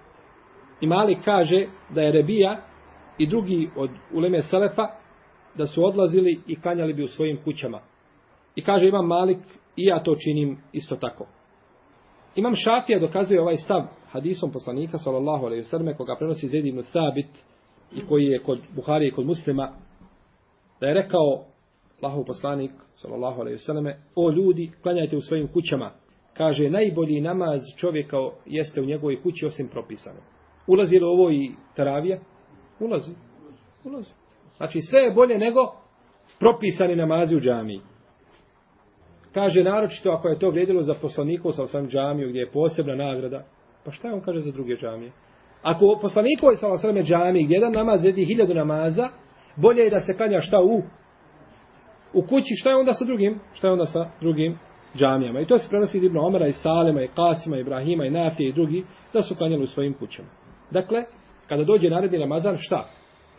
I 0.80 0.86
Malik 0.86 1.18
kaže 1.24 1.66
da 1.90 2.02
je 2.02 2.12
Rebija 2.12 2.60
i 3.18 3.26
drugi 3.26 3.70
od 3.76 3.90
uleme 4.14 4.40
Selefa 4.40 4.88
da 5.54 5.66
su 5.66 5.84
odlazili 5.84 6.40
i 6.46 6.60
klanjali 6.60 6.94
bi 6.94 7.02
u 7.02 7.08
svojim 7.08 7.38
kućama. 7.44 7.80
I 8.54 8.64
kaže 8.64 8.88
imam 8.88 9.06
Malik 9.06 9.38
i 9.76 9.84
ja 9.84 10.02
to 10.02 10.14
činim 10.24 10.58
isto 10.72 10.96
tako. 10.96 11.26
Imam 12.34 12.52
Šafija 12.54 12.98
dokazuje 12.98 13.40
ovaj 13.40 13.56
stav 13.56 13.82
hadisom 14.10 14.52
poslanika 14.52 14.98
sallallahu 14.98 15.46
alejhi 15.46 15.60
ve 15.62 15.68
selleme 15.68 15.94
koga 15.94 16.16
prenosi 16.18 16.48
Zaid 16.48 16.66
ibn 16.66 16.82
Sabit 16.82 17.30
i 17.92 18.06
koji 18.06 18.24
je 18.24 18.38
kod 18.38 18.58
Buhari 18.74 19.08
i 19.08 19.12
kod 19.12 19.26
Muslima 19.26 19.72
da 20.80 20.86
je 20.86 20.94
rekao 20.94 21.44
Allahov 22.02 22.24
poslanik 22.24 22.70
sallallahu 22.96 23.40
alejhi 23.40 23.54
ve 23.54 23.58
selleme 23.58 23.98
o 24.14 24.30
ljudi 24.30 24.70
klanjajte 24.82 25.16
u 25.16 25.20
svojim 25.20 25.48
kućama 25.48 25.90
kaže 26.38 26.70
najbolji 26.70 27.20
namaz 27.20 27.60
čovjeka 27.76 28.16
jeste 28.46 28.80
u 28.80 28.84
njegovoj 28.84 29.22
kući 29.22 29.46
osim 29.46 29.68
propisano. 29.68 30.20
Ulazi 30.66 30.98
li 30.98 31.04
ovo 31.04 31.30
i 31.30 31.50
taravija? 31.76 32.18
Ulazi. 32.80 33.10
Ulazi. 33.84 34.10
Znači 34.56 34.80
sve 34.80 35.00
je 35.00 35.10
bolje 35.10 35.38
nego 35.38 35.60
propisani 36.38 36.96
namazi 36.96 37.36
u 37.36 37.40
džamiji. 37.40 37.80
Kaže 39.34 39.62
naročito 39.62 40.10
ako 40.10 40.28
je 40.28 40.38
to 40.38 40.50
vrijedilo 40.50 40.82
za 40.82 40.94
poslanikov 40.94 41.52
sa 41.52 41.66
sam 41.66 41.88
džamiju 41.88 42.28
gdje 42.28 42.40
je 42.40 42.50
posebna 42.50 42.94
nagrada. 42.94 43.44
Pa 43.88 43.92
šta 43.92 44.08
on 44.14 44.20
kaže 44.20 44.40
za 44.40 44.52
druge 44.52 44.76
džamije? 44.76 45.12
Ako 45.62 45.98
poslanikov 46.00 46.56
sa 46.56 46.76
sam 46.76 47.02
džamiji 47.02 47.46
jedan 47.48 47.72
namaz 47.72 48.04
jedi 48.04 48.24
hiljadu 48.24 48.54
namaza, 48.54 49.08
bolje 49.56 49.82
je 49.82 49.90
da 49.90 50.00
se 50.00 50.16
klanja 50.16 50.40
šta 50.40 50.60
u 50.60 50.82
u 52.12 52.22
kući, 52.22 52.54
šta 52.60 52.70
je 52.70 52.76
onda 52.76 52.92
sa 52.92 53.04
drugim? 53.04 53.40
Šta 53.54 53.66
je 53.66 53.72
onda 53.72 53.86
sa 53.86 54.10
drugim 54.20 54.58
džamijama. 54.96 55.40
I 55.40 55.46
to 55.46 55.58
se 55.58 55.68
prenosi 55.68 55.98
Ibn 55.98 56.18
Omara 56.18 56.46
i 56.46 56.52
Salema 56.52 57.02
i 57.02 57.08
Kasima, 57.08 57.56
i 57.56 57.60
Ibrahima 57.60 58.04
i 58.04 58.10
Nafije 58.10 58.48
i 58.48 58.52
drugi 58.52 58.84
da 59.12 59.22
su 59.22 59.34
klanjali 59.34 59.62
u 59.62 59.66
svojim 59.66 59.94
kućama. 59.94 60.28
Dakle, 60.70 61.04
kada 61.48 61.64
dođe 61.64 61.90
naredni 61.90 62.18
Ramazan, 62.18 62.56
šta? 62.58 62.88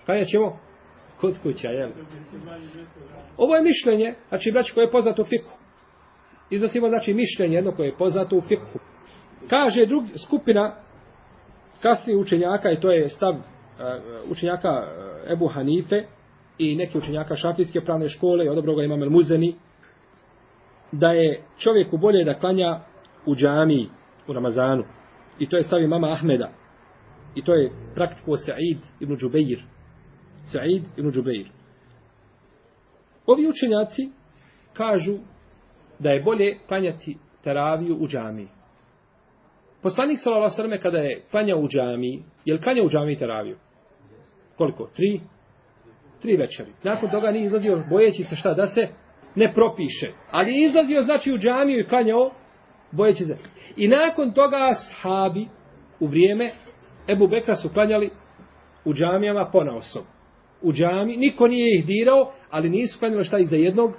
Klanjat 0.06 0.28
ćemo? 0.28 0.60
Kod 1.22 1.40
kuća, 1.44 1.68
jel? 1.68 1.90
Ovo 3.38 3.56
je 3.56 3.64
mišljenje, 3.64 4.16
znači 4.30 4.52
braći 4.52 4.74
koje 4.74 4.84
je 4.84 4.92
poznato 4.92 5.22
u 5.22 5.26
fiku. 5.26 5.52
Iznosimo 6.50 6.90
znači 6.90 7.14
mišljenje 7.14 7.56
jedno 7.56 7.72
koje 7.72 7.88
je 7.88 7.98
poznato 7.98 8.36
u 8.36 8.42
fiku. 8.42 8.80
Kaže 9.50 9.86
drug, 9.86 10.04
skupina 10.26 10.76
kasnije 11.82 12.18
učenjaka, 12.18 12.72
i 12.72 12.80
to 12.80 12.92
je 12.92 13.10
stav 13.10 13.34
uh, 13.34 13.40
učenjaka 14.32 14.70
e, 14.70 15.34
Ebu 15.34 15.48
Hanife 15.48 16.04
i 16.58 16.76
neki 16.76 16.98
učenjaka 16.98 17.36
šafijske 17.36 17.82
pravne 17.82 18.10
škole 18.10 18.46
i 18.46 18.50
odobroga 18.50 18.84
imam 18.84 19.04
El 19.04 19.10
Muzeni, 19.10 19.56
da 20.92 21.12
je 21.12 21.42
čovjeku 21.58 21.98
bolje 21.98 22.24
da 22.24 22.40
klanja 22.40 22.80
u 23.26 23.36
džamiji 23.36 23.90
u 24.28 24.34
Ramazanu. 24.34 24.84
I 25.40 25.50
to 25.50 25.58
je 25.58 25.64
stav 25.64 25.88
mama 25.88 26.12
Ahmeda. 26.12 26.50
I 27.36 27.42
to 27.42 27.54
je 27.54 27.72
praktiko 27.96 28.38
Sa'id 28.38 28.78
ibn 29.00 29.16
Džubeir. 29.16 29.64
Sa'id 30.44 30.84
ibn 30.98 31.12
Džubeir. 31.12 31.50
Ovi 33.26 33.48
učenjaci 33.48 34.10
kažu 34.74 35.18
da 36.00 36.10
je 36.10 36.24
bolje 36.24 36.58
klanjati 36.68 37.18
teraviju 37.44 37.98
u 38.00 38.08
džamiji. 38.08 38.48
Poslanik 39.84 40.20
sallallahu 40.20 40.62
alejhi 40.62 40.82
kada 40.82 40.98
je 40.98 41.22
klanjao 41.32 41.60
u 41.60 41.68
džamiji, 41.68 42.24
je 42.46 42.54
li 42.54 42.62
klanjao 42.62 42.86
u 42.86 42.90
džamiji 42.90 43.18
teraviju? 43.18 43.58
Koliko? 44.58 44.90
Tri? 44.96 45.22
Tri 46.22 46.38
večeri. 46.38 46.72
Nakon 46.84 47.10
toga 47.10 47.32
nije 47.32 47.44
izlazio 47.44 47.84
bojeći 47.90 48.24
se 48.24 48.36
šta 48.36 48.54
da 48.54 48.68
se 48.68 48.88
ne 49.36 49.54
propiše. 49.54 50.12
Ali 50.32 50.52
je 50.52 50.66
izlazio 50.66 51.02
znači 51.02 51.34
u 51.34 51.38
džamiju 51.38 51.80
i 51.80 51.88
klanjao 51.88 52.32
bojeći 52.92 53.24
se. 53.24 53.38
I 53.78 53.88
nakon 53.88 54.32
toga 54.32 54.58
ashabi 54.70 55.48
u 56.00 56.08
vrijeme 56.08 56.54
Ebu 57.10 57.28
Bekra 57.28 57.56
su 57.56 57.70
klanjali 57.74 58.10
u 58.86 58.94
džamijama 58.94 59.50
ponaosob. 59.52 60.04
U 60.62 60.74
džami, 60.74 61.18
niko 61.18 61.48
nije 61.48 61.80
ih 61.80 61.86
dirao, 61.86 62.32
ali 62.50 62.70
nisu 62.70 63.00
klanjali 63.00 63.24
šta 63.24 63.38
iza 63.38 63.56
jednog 63.56 63.94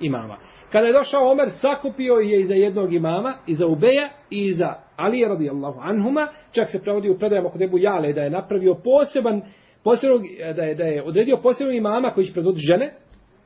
imama. 0.00 0.36
Kada 0.72 0.86
je 0.86 0.92
došao 0.92 1.30
Omer, 1.32 1.50
sakupio 1.50 2.14
je 2.14 2.40
iza 2.40 2.54
jednog 2.54 2.92
imama, 2.92 3.34
iza 3.46 3.66
Ubeja 3.66 4.08
i 4.30 4.44
iza 4.44 4.85
Ali 4.96 5.18
je 5.18 5.28
radijallahu 5.28 5.80
anhuma, 5.82 6.28
čak 6.52 6.68
se 6.70 6.82
prevodi 6.82 7.10
u 7.10 7.18
predajama 7.18 7.50
kod 7.50 7.62
Ebu 7.62 7.78
Jale, 7.78 8.12
da 8.12 8.22
je 8.22 8.30
napravio 8.30 8.74
poseban, 8.74 9.42
posebnog, 9.84 10.22
eh, 10.38 10.52
da, 10.52 10.62
je, 10.62 10.74
da 10.74 10.84
je 10.84 11.02
odredio 11.02 11.36
posebnog 11.36 11.74
imama 11.74 12.10
koji 12.10 12.26
će 12.26 12.32
predvodi 12.32 12.60
žene, 12.60 12.92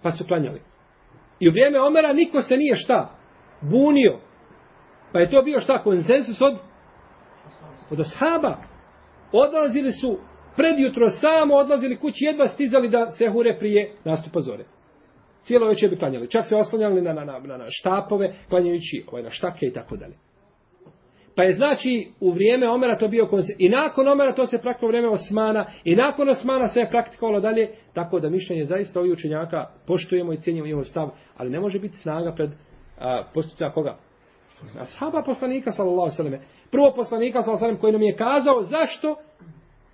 pa 0.03 0.11
su 0.11 0.25
klanjali. 0.27 0.61
I 1.41 1.49
u 1.49 1.53
vrijeme 1.53 1.81
Omera 1.81 2.13
niko 2.13 2.43
se 2.43 2.57
nije 2.57 2.75
šta 2.75 3.11
bunio. 3.61 4.19
Pa 5.13 5.21
je 5.21 5.31
to 5.31 5.43
bio 5.43 5.61
šta 5.61 5.83
konsensus 5.83 6.41
od 6.41 6.55
od 7.91 8.01
ashaba. 8.01 8.57
Odlazili 9.33 9.93
su 9.93 10.19
predjutro 10.57 11.11
samo 11.11 11.55
odlazili 11.55 11.97
kući 11.97 12.25
jedva 12.25 12.47
stizali 12.47 12.89
da 12.89 13.07
se 13.11 13.29
hure 13.29 13.57
prije 13.59 13.93
nastupa 14.05 14.41
zore. 14.41 14.65
Cijelo 15.43 15.69
večer 15.69 15.91
bi 15.91 15.97
klanjali. 15.97 16.31
Čak 16.31 16.47
se 16.49 16.57
oslanjali 16.57 17.03
na, 17.03 17.13
na, 17.13 17.25
na, 17.25 17.39
na, 17.39 17.57
na 17.57 17.67
štapove, 17.69 18.35
klanjajući 18.49 19.05
ovaj, 19.09 19.23
na 19.23 19.31
štake 19.31 19.67
i 19.67 19.73
tako 19.73 19.97
dalje. 19.97 20.15
Pa 21.37 21.43
je 21.43 21.53
znači 21.53 22.09
u 22.21 22.33
vrijeme 22.33 22.69
Omera 22.69 22.99
to 22.99 23.09
bio 23.09 23.27
konse... 23.27 23.53
I 23.59 23.69
nakon 23.69 24.09
Omera 24.09 24.35
to 24.35 24.47
se 24.47 24.59
praktikovalo 24.59 24.91
vrijeme 24.91 25.09
Osmana. 25.09 25.67
I 25.85 25.97
nakon 25.97 26.29
Osmana 26.29 26.69
se 26.69 26.81
je 26.81 26.91
praktikovalo 26.91 27.41
dalje. 27.41 27.69
Tako 27.95 28.21
da 28.21 28.29
mišljenje 28.29 28.65
zaista 28.65 29.01
ovih 29.01 29.13
učenjaka 29.13 29.67
poštujemo 29.87 30.33
i 30.33 30.41
cijenimo 30.41 30.67
njihov 30.67 30.85
stav. 30.85 31.11
Ali 31.37 31.51
ne 31.51 31.61
može 31.61 31.79
biti 31.79 31.97
snaga 31.97 32.35
pred 32.35 32.51
postupca 33.35 33.71
koga? 33.71 33.97
Ashaba 34.79 35.23
poslanika 35.23 35.71
sallallahu 35.71 36.11
alejhi 36.19 36.37
ve 36.37 36.43
Prvo 36.71 36.93
poslanika 36.97 37.43
sallallahu 37.43 37.65
alejhi 37.65 37.81
koji 37.81 37.93
nam 37.93 38.03
je 38.03 38.17
kazao 38.17 38.63
zašto 38.63 39.17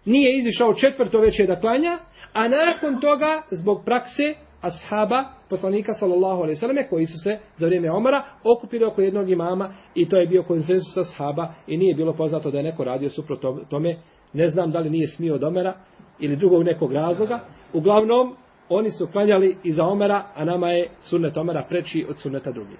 nije 0.05 0.38
izišao 0.38 0.75
četvrto 0.75 1.20
veče 1.20 1.46
da 1.46 1.61
klanja, 1.61 1.99
a 2.33 2.49
nakon 2.49 3.01
toga 3.01 3.42
zbog 3.51 3.83
prakse 3.85 4.35
ashaba 4.61 5.25
poslanika 5.51 5.92
sallallahu 5.92 6.42
alejhi 6.42 6.57
ve 6.57 6.61
selleme 6.61 6.88
koji 6.88 7.07
su 7.07 7.19
se 7.25 7.38
za 7.57 7.66
vrijeme 7.66 7.90
Omara 7.90 8.25
okupili 8.45 8.85
oko 8.85 9.01
jednog 9.01 9.31
imama 9.31 9.75
i 9.95 10.09
to 10.09 10.16
je 10.16 10.27
bio 10.27 10.42
konsenzus 10.42 10.97
ashaba 10.97 11.55
i 11.66 11.77
nije 11.77 11.95
bilo 11.95 12.12
poznato 12.12 12.51
da 12.51 12.59
je 12.59 12.64
neko 12.64 12.85
radio 12.85 13.11
suprotno 13.11 13.61
tome. 13.71 13.97
Ne 14.33 14.47
znam 14.47 14.71
da 14.71 14.79
li 14.79 14.90
nije 14.90 15.07
smio 15.07 15.35
od 15.35 15.45
Omara 15.45 15.75
ili 16.19 16.37
drugog 16.37 16.62
nekog 16.62 16.92
razloga. 16.92 17.40
Uglavnom, 17.73 18.37
oni 18.69 18.90
su 18.90 19.07
klanjali 19.12 19.57
iza 19.64 19.85
Omara, 19.85 20.25
a 20.35 20.45
nama 20.45 20.71
je 20.71 20.88
sunnet 21.01 21.37
Omara 21.37 21.66
preči 21.69 22.07
od 22.11 22.19
sunneta 22.19 22.53
drugih. 22.53 22.79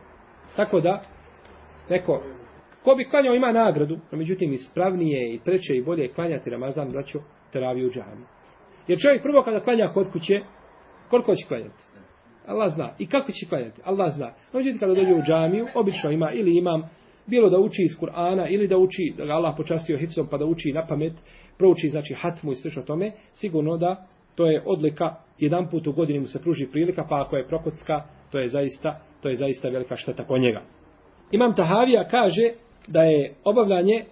Tako 0.57 0.81
da, 0.81 1.03
neko, 1.91 2.23
ko 2.85 2.95
bi 2.95 3.05
klanjao 3.05 3.35
ima 3.35 3.53
nagradu, 3.53 3.99
no 4.13 4.19
međutim 4.19 4.53
ispravnije 4.53 5.35
i 5.35 5.41
preče 5.45 5.77
i 5.77 5.83
bolje 5.83 6.09
klanjati 6.09 6.51
Ramazan, 6.51 6.93
braćo, 6.93 7.19
teraviju 7.53 7.91
džami. 7.91 8.25
Jer 8.89 8.99
čovjek 8.99 9.23
prvo 9.23 9.43
kada 9.43 9.61
klanja 9.61 9.91
kod 9.95 10.13
kuće, 10.13 10.41
koliko 11.11 11.35
će 11.35 11.47
klanjati? 11.49 11.85
Allah 12.47 12.73
zna. 12.75 12.91
I 12.99 13.07
kako 13.07 13.33
će 13.33 13.47
klanjati? 13.49 13.81
Allah 13.85 14.13
zna. 14.13 14.27
No 14.27 14.59
međutim 14.59 14.79
kada 14.81 14.95
dođe 14.95 15.15
u 15.15 15.23
džamiju, 15.23 15.67
obično 15.75 16.11
ima 16.11 16.31
ili 16.33 16.59
imam 16.59 16.83
bilo 17.27 17.51
da 17.51 17.59
uči 17.59 17.83
iz 17.83 18.01
Kur'ana 18.01 18.47
ili 18.51 18.69
da 18.69 18.77
uči, 18.77 19.15
da 19.17 19.25
ga 19.25 19.33
Allah 19.33 19.55
počastio 19.57 19.99
hifzom 19.99 20.27
pa 20.31 20.39
da 20.39 20.45
uči 20.45 20.73
na 20.73 20.87
pamet, 20.87 21.13
prouči 21.59 21.89
znači 21.89 22.15
hatmu 22.15 22.53
i 22.53 22.57
slično 22.57 22.83
tome, 22.83 23.13
sigurno 23.33 23.77
da 23.77 24.07
to 24.35 24.47
je 24.47 24.63
odlika, 24.67 25.15
jedan 25.39 25.71
put 25.71 25.87
u 25.87 25.93
godini 25.93 26.21
mu 26.21 26.27
se 26.27 26.43
pruži 26.43 26.67
prilika, 26.67 27.07
pa 27.09 27.21
ako 27.21 27.37
je 27.37 27.49
prokocka, 27.49 28.03
to 28.33 28.39
je 28.39 28.49
zaista, 28.49 29.01
to 29.23 29.29
je 29.29 29.37
zaista 29.37 29.69
velika 29.69 29.97
šteta 29.97 30.25
po 30.25 30.39
njega. 30.39 30.63
Imam 31.31 31.57
Tahavija 31.57 32.09
kaže 32.09 32.53
da 32.89 33.03
je 33.03 33.35
obavljanje 33.45 34.05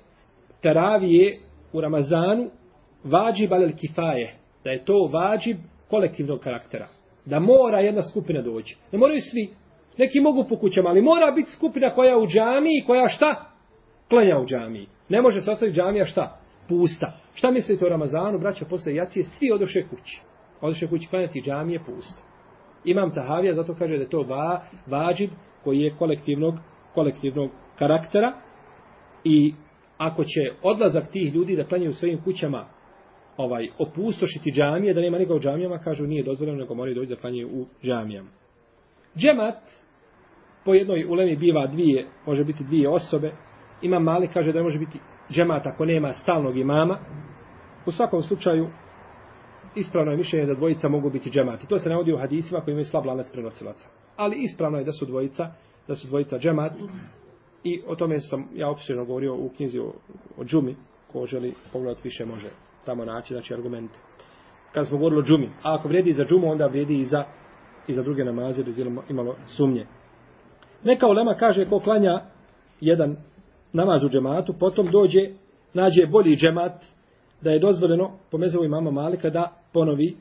teravije 0.62 1.38
u 1.72 1.80
Ramazanu 1.80 2.50
vađib 3.04 3.52
alel 3.52 3.70
kifaje, 3.80 4.34
da 4.64 4.70
je 4.70 4.84
to 4.84 5.10
vađib 5.12 5.56
kolektivnog 5.90 6.40
karaktera. 6.40 6.88
Da 7.26 7.40
mora 7.40 7.80
jedna 7.80 8.02
skupina 8.02 8.42
doći. 8.42 8.76
Ne 8.92 8.98
moraju 8.98 9.20
svi. 9.20 9.50
Neki 9.98 10.20
mogu 10.20 10.44
po 10.48 10.56
kućama, 10.56 10.88
ali 10.88 11.02
mora 11.02 11.30
biti 11.30 11.50
skupina 11.50 11.94
koja 11.94 12.18
u 12.18 12.26
džamiji, 12.26 12.84
koja 12.86 13.08
šta? 13.08 13.50
Klanja 14.08 14.38
u 14.38 14.46
džamiji. 14.46 14.86
Ne 15.08 15.22
može 15.22 15.40
se 15.40 15.50
ostaviti 15.50 15.76
džamija 15.76 16.04
šta? 16.04 16.38
Pusta. 16.68 17.12
Šta 17.34 17.50
mislite 17.50 17.86
o 17.86 17.88
Ramazanu, 17.88 18.38
braća, 18.38 18.64
posle 18.64 18.94
jacije, 18.94 19.24
svi 19.24 19.52
odoše 19.52 19.82
kući. 19.90 20.20
Odoše 20.60 20.86
kući 20.86 21.08
klanjati 21.08 21.42
džamije 21.42 21.80
pusta. 21.86 22.22
Imam 22.84 23.14
Tahavija, 23.14 23.52
zato 23.52 23.74
kaže 23.74 23.96
da 23.96 24.02
je 24.02 24.10
to 24.10 24.22
va, 24.22 24.62
vađib 24.86 25.30
koji 25.64 25.80
je 25.80 25.94
kolektivnog, 25.98 26.54
kolektivnog 26.94 27.50
karaktera 27.78 28.32
i 29.24 29.54
ako 29.98 30.24
će 30.24 30.40
odlazak 30.62 31.10
tih 31.10 31.34
ljudi 31.34 31.56
da 31.56 31.64
klanjaju 31.64 31.90
u 31.90 31.94
svojim 31.94 32.20
kućama 32.24 32.66
ovaj 33.36 33.68
opustošiti 33.78 34.50
džamije, 34.50 34.94
da 34.94 35.00
nema 35.00 35.18
nikoga 35.18 35.36
u 35.36 35.40
džamijama, 35.40 35.78
kažu 35.78 36.06
nije 36.06 36.22
dozvoljeno, 36.22 36.58
nego 36.58 36.74
moraju 36.74 36.94
doći 36.94 37.08
da 37.08 37.16
klanjaju 37.16 37.48
u 37.48 37.66
džamijama. 37.82 38.28
Džemat 39.16 39.58
po 40.64 40.74
jednoj 40.74 41.04
ulemi 41.04 41.36
biva 41.36 41.66
dvije, 41.66 42.06
može 42.26 42.44
biti 42.44 42.64
dvije 42.64 42.88
osobe. 42.88 43.32
Ima 43.82 43.98
mali, 43.98 44.28
kaže 44.28 44.52
da 44.52 44.62
može 44.62 44.78
biti 44.78 44.98
džemat 45.30 45.66
ako 45.66 45.84
nema 45.84 46.12
stalnog 46.12 46.56
imama. 46.56 46.98
U 47.86 47.92
svakom 47.92 48.22
slučaju, 48.22 48.68
ispravno 49.74 50.10
je 50.10 50.16
mišljenje 50.16 50.46
da 50.46 50.54
dvojica 50.54 50.88
mogu 50.88 51.10
biti 51.10 51.30
džemati. 51.30 51.66
To 51.66 51.78
se 51.78 51.88
navodi 51.88 52.12
u 52.12 52.18
hadisima 52.18 52.60
koji 52.60 52.72
imaju 52.72 52.84
slab 52.84 53.06
lanac 53.06 53.30
prenosilaca. 53.32 53.88
Ali 54.16 54.36
ispravno 54.36 54.78
je 54.78 54.84
da 54.84 54.92
su 54.92 55.06
dvojica, 55.06 55.50
da 55.88 55.94
su 55.94 56.08
dvojica 56.08 56.38
džemat. 56.38 56.72
I 57.64 57.82
o 57.86 57.96
tome 57.96 58.20
sam 58.20 58.48
ja 58.54 58.70
opširno 58.70 59.04
govorio 59.04 59.34
u 59.34 59.50
knjizi 59.56 59.78
o, 59.78 59.92
o 60.36 60.44
džumi, 60.44 60.76
ko 61.12 61.26
želi 61.26 61.54
pogledati 61.72 62.00
više 62.04 62.24
može 62.24 62.48
tamo 62.86 63.04
naći, 63.04 63.34
znači 63.34 63.54
argumente. 63.54 63.94
Kad 64.72 64.86
smo 64.88 64.98
govorili 64.98 65.20
o 65.20 65.24
džumi, 65.24 65.46
a 65.62 65.74
ako 65.74 65.88
vredi 65.88 66.12
za 66.12 66.24
džumu, 66.24 66.50
onda 66.50 66.66
vredi 66.66 66.94
i 66.94 67.04
za, 67.04 67.24
i 67.88 67.92
za 67.92 68.02
druge 68.02 68.24
namaze, 68.24 68.64
bez 68.64 68.80
imalo 69.08 69.36
sumnje. 69.46 69.86
Neka 70.84 71.06
ulema 71.06 71.34
kaže 71.34 71.64
ko 71.64 71.80
klanja 71.80 72.20
jedan 72.80 73.16
namaz 73.72 74.04
u 74.04 74.08
džematu, 74.08 74.54
potom 74.60 74.90
dođe, 74.90 75.20
nađe 75.74 76.06
bolji 76.06 76.36
džemat, 76.36 76.84
da 77.40 77.50
je 77.50 77.58
dozvoljeno 77.58 78.10
po 78.30 78.38
mezovu 78.38 78.64
imama 78.64 78.90
Malika 78.90 79.30
da 79.30 79.52
ponovi, 79.72 80.16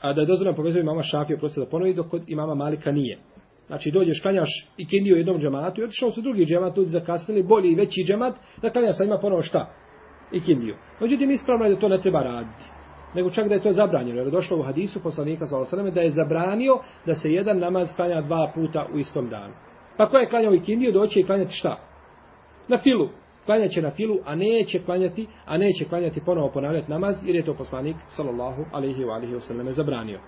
a 0.00 0.12
da 0.12 0.20
je 0.20 0.26
dozvoljeno 0.26 0.56
po 0.56 0.62
mezovu 0.62 0.82
imama 0.82 1.02
Šafija 1.02 1.38
prosto 1.38 1.60
da 1.60 1.70
ponovi, 1.70 1.94
dok 1.94 2.08
kod 2.10 2.22
imama 2.26 2.54
Malika 2.54 2.92
nije. 2.92 3.18
Znači 3.66 3.90
dođeš, 3.90 4.22
klanjaš 4.22 4.48
i 4.76 4.86
kindiju 4.86 5.16
jednom 5.16 5.38
džematu 5.38 5.80
i 5.80 5.84
otišao 5.84 6.10
su 6.10 6.20
drugi 6.20 6.46
džemat, 6.46 6.76
ljudi 6.76 6.90
zakasnili, 6.90 7.42
bolji 7.42 7.72
i 7.72 7.74
veći 7.74 8.04
džemat, 8.06 8.34
da 8.62 8.70
klanja 8.70 8.92
sa 8.92 9.04
ima 9.04 9.18
ponovo 9.18 9.42
šta? 9.42 9.70
I 10.32 10.40
kindiju. 10.40 10.76
Međutim, 11.00 11.30
ispravno 11.30 11.64
je 11.64 11.74
da 11.74 11.80
to 11.80 11.88
ne 11.88 12.00
treba 12.00 12.22
raditi. 12.22 12.64
Nego 13.14 13.30
čak 13.30 13.48
da 13.48 13.54
je 13.54 13.62
to 13.62 13.72
zabranjeno. 13.72 14.18
Jer 14.18 14.26
je 14.26 14.30
došlo 14.30 14.58
u 14.58 14.62
hadisu 14.62 15.02
poslanika 15.02 15.46
sa 15.46 15.58
Osaleme 15.58 15.90
da 15.90 16.00
je 16.00 16.10
zabranio 16.10 16.78
da 17.06 17.14
se 17.14 17.32
jedan 17.32 17.58
namaz 17.58 17.88
klanja 17.96 18.20
dva 18.20 18.52
puta 18.54 18.86
u 18.94 18.98
istom 18.98 19.28
danu. 19.28 19.54
Pa 19.96 20.08
ko 20.08 20.18
je 20.18 20.28
klanjao 20.28 20.54
i 20.54 20.60
kindiju, 20.60 20.92
doće 20.92 21.20
i 21.20 21.26
klanjati 21.26 21.52
šta? 21.52 21.76
Na 22.68 22.78
filu 22.78 23.08
klanjaće 23.50 23.82
na 23.82 23.90
filu, 23.90 24.18
a 24.24 24.34
neće 24.34 24.78
klanjati, 24.84 25.26
a 25.46 25.58
neće 25.58 25.84
klanjati 25.84 26.20
ponovo 26.26 26.48
ponavljati 26.48 26.90
namaz, 26.90 27.16
jer 27.24 27.36
je 27.36 27.44
to 27.44 27.54
poslanik, 27.54 27.96
sallallahu 28.08 28.64
alaihi 28.72 29.04
wa 29.04 29.14
alaihi 29.14 29.34
wa 29.34 29.70
zabranio. 29.70 30.20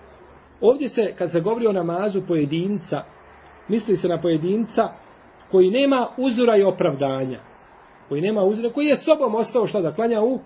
Ovdje 0.61 0.89
se, 0.89 1.13
kad 1.17 1.31
se 1.31 1.39
govori 1.39 1.67
o 1.67 1.71
namazu 1.71 2.21
pojedinca, 2.27 3.03
misli 3.67 3.95
se 3.95 4.07
na 4.07 4.21
pojedinca 4.21 4.89
koji 5.51 5.71
nema 5.71 6.07
uzora 6.17 6.57
i 6.57 6.63
opravdanja. 6.63 7.39
Koji 8.09 8.21
nema 8.21 8.43
uzora, 8.43 8.73
koji 8.73 8.85
je 8.85 8.97
sobom 8.97 9.35
ostao 9.35 9.67
šta 9.67 9.81
da 9.81 9.95
klanja 9.95 10.21
u, 10.21 10.39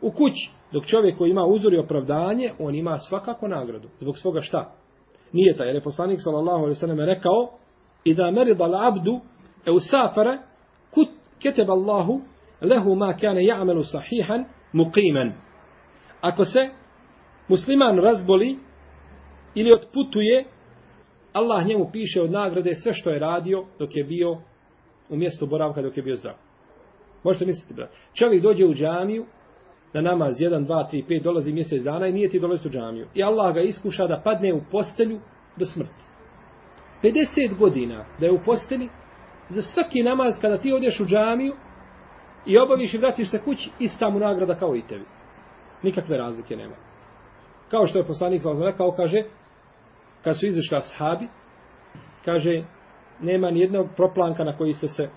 u 0.00 0.10
kući. 0.10 0.50
Dok 0.72 0.86
čovjek 0.86 1.18
koji 1.18 1.30
ima 1.30 1.44
uzor 1.44 1.74
i 1.74 1.78
opravdanje, 1.78 2.52
on 2.58 2.74
ima 2.74 2.98
svakako 2.98 3.48
nagradu. 3.48 3.88
Zbog 4.00 4.18
svoga 4.18 4.40
šta? 4.40 4.72
Nije 5.32 5.56
taj, 5.56 5.66
jer 5.66 5.74
je 5.74 5.82
poslanik 5.82 6.18
sallallahu 6.22 6.58
alaihi 6.58 6.74
sallam 6.74 7.00
rekao, 7.00 7.50
i 8.04 8.14
da 8.14 8.30
meridal 8.30 8.86
abdu 8.88 9.20
e 9.66 9.70
usafara 9.70 10.38
kut 10.90 11.08
keteb 11.42 11.70
Allahu 11.70 12.20
lehu 12.60 12.94
ma 12.94 13.16
kane 13.16 13.40
ja'melu 13.40 13.82
sahihan 13.82 14.44
muqiman. 14.72 15.32
Ako 16.20 16.44
se 16.44 16.68
musliman 17.48 17.98
razboli 17.98 18.58
ili 19.54 19.72
otputuje, 19.72 20.44
Allah 21.32 21.66
njemu 21.66 21.90
piše 21.92 22.22
od 22.22 22.30
nagrade 22.30 22.74
sve 22.74 22.92
što 22.92 23.10
je 23.10 23.18
radio 23.18 23.64
dok 23.78 23.96
je 23.96 24.04
bio 24.04 24.38
u 25.08 25.16
mjestu 25.16 25.46
boravka 25.46 25.82
dok 25.82 25.96
je 25.96 26.02
bio 26.02 26.16
zdrav. 26.16 26.45
Možete 27.26 27.46
misliti, 27.46 27.74
brat. 27.74 27.90
Čovjek 28.14 28.42
dođe 28.42 28.64
u 28.64 28.74
džamiju, 28.74 29.26
na 29.92 30.00
namaz 30.00 30.34
1, 30.40 30.66
2, 30.66 30.84
3, 30.92 31.06
5, 31.06 31.22
dolazi 31.22 31.52
mjesec 31.52 31.82
dana 31.82 32.06
i 32.06 32.12
nije 32.12 32.28
ti 32.28 32.40
dolazi 32.40 32.68
u 32.68 32.70
džamiju. 32.70 33.06
I 33.14 33.22
Allah 33.22 33.54
ga 33.54 33.60
iskuša 33.60 34.06
da 34.06 34.20
padne 34.24 34.54
u 34.54 34.60
postelju 34.72 35.20
do 35.56 35.64
smrti. 35.64 36.04
50 37.02 37.58
godina 37.58 38.04
da 38.20 38.26
je 38.26 38.32
u 38.32 38.38
posteli, 38.44 38.88
za 39.48 39.62
svaki 39.62 40.02
namaz 40.02 40.34
kada 40.40 40.58
ti 40.58 40.72
odeš 40.72 41.00
u 41.00 41.06
džamiju 41.06 41.54
i 42.46 42.58
obaviš 42.58 42.94
i 42.94 42.98
vratiš 42.98 43.30
se 43.30 43.38
kući, 43.44 43.70
ista 43.78 44.10
mu 44.10 44.18
nagrada 44.18 44.54
kao 44.54 44.76
i 44.76 44.82
tebi. 44.88 45.04
Nikakve 45.82 46.16
razlike 46.16 46.56
nema. 46.56 46.74
Kao 47.70 47.86
što 47.86 47.98
je 47.98 48.06
poslanik 48.06 48.42
za 48.42 48.52
rekao, 48.60 48.92
kaže, 48.92 49.22
kad 50.24 50.38
su 50.38 50.46
izašli 50.46 50.76
ashabi, 50.76 51.28
kaže, 52.24 52.64
nema 53.20 53.50
ni 53.50 53.60
jednog 53.60 53.86
proplanka 53.96 54.44
na 54.44 54.56
koji 54.56 54.72
ste 54.72 54.88
se 54.88 55.08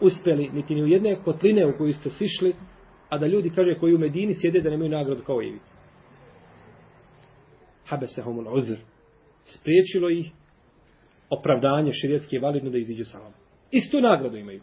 uspeli, 0.00 0.50
niti 0.52 0.74
ni 0.74 0.82
u 0.82 0.86
jedne 0.86 1.16
kotline 1.24 1.66
u 1.66 1.78
koju 1.78 1.92
ste 1.92 2.10
sišli, 2.10 2.54
a 3.08 3.18
da 3.18 3.26
ljudi, 3.26 3.50
kaže, 3.50 3.74
koji 3.74 3.94
u 3.94 3.98
Medini 3.98 4.34
sjede 4.34 4.60
da 4.60 4.70
nemaju 4.70 4.90
nagradu 4.90 5.22
kao 5.22 5.42
i 5.42 5.50
vi. 5.50 5.58
Habe 7.86 8.06
uzr. 8.52 8.76
Spriječilo 9.44 10.10
ih 10.10 10.30
opravdanje 11.30 11.92
širijetski 11.92 12.36
je 12.36 12.40
validno 12.40 12.70
da 12.70 12.78
iziđu 12.78 13.04
sa 13.04 13.18
vama. 13.18 13.34
Istu 13.70 14.00
nagradu 14.00 14.36
imaju. 14.36 14.60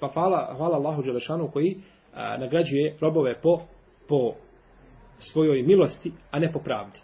Pa 0.00 0.08
hvala, 0.08 0.54
hvala 0.56 0.76
Allahu 0.76 1.02
Đelešanu 1.02 1.50
koji 1.52 1.76
a, 2.14 2.36
nagrađuje 2.38 2.96
robove 3.00 3.40
po, 3.42 3.60
po 4.08 4.32
svojoj 5.18 5.62
milosti, 5.62 6.12
a 6.30 6.38
ne 6.38 6.52
po 6.52 6.58
pravdi. 6.58 6.98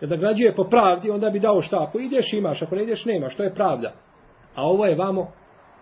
Kad 0.00 0.10
nagrađuje 0.10 0.54
po 0.54 0.64
pravdi, 0.64 1.10
onda 1.10 1.30
bi 1.30 1.40
dao 1.40 1.62
šta? 1.62 1.82
Ako 1.82 1.98
ideš 1.98 2.32
imaš, 2.32 2.62
ako 2.62 2.76
ne 2.76 2.82
ideš 2.82 3.04
nemaš. 3.04 3.34
Što 3.34 3.42
je 3.42 3.54
pravda? 3.54 3.92
A 4.54 4.62
ovo 4.62 4.86
je 4.86 4.96
vamo 4.96 5.32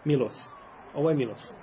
milost. 0.04 0.63
Ovo 0.94 1.10
je 1.10 1.16
milost. 1.16 1.54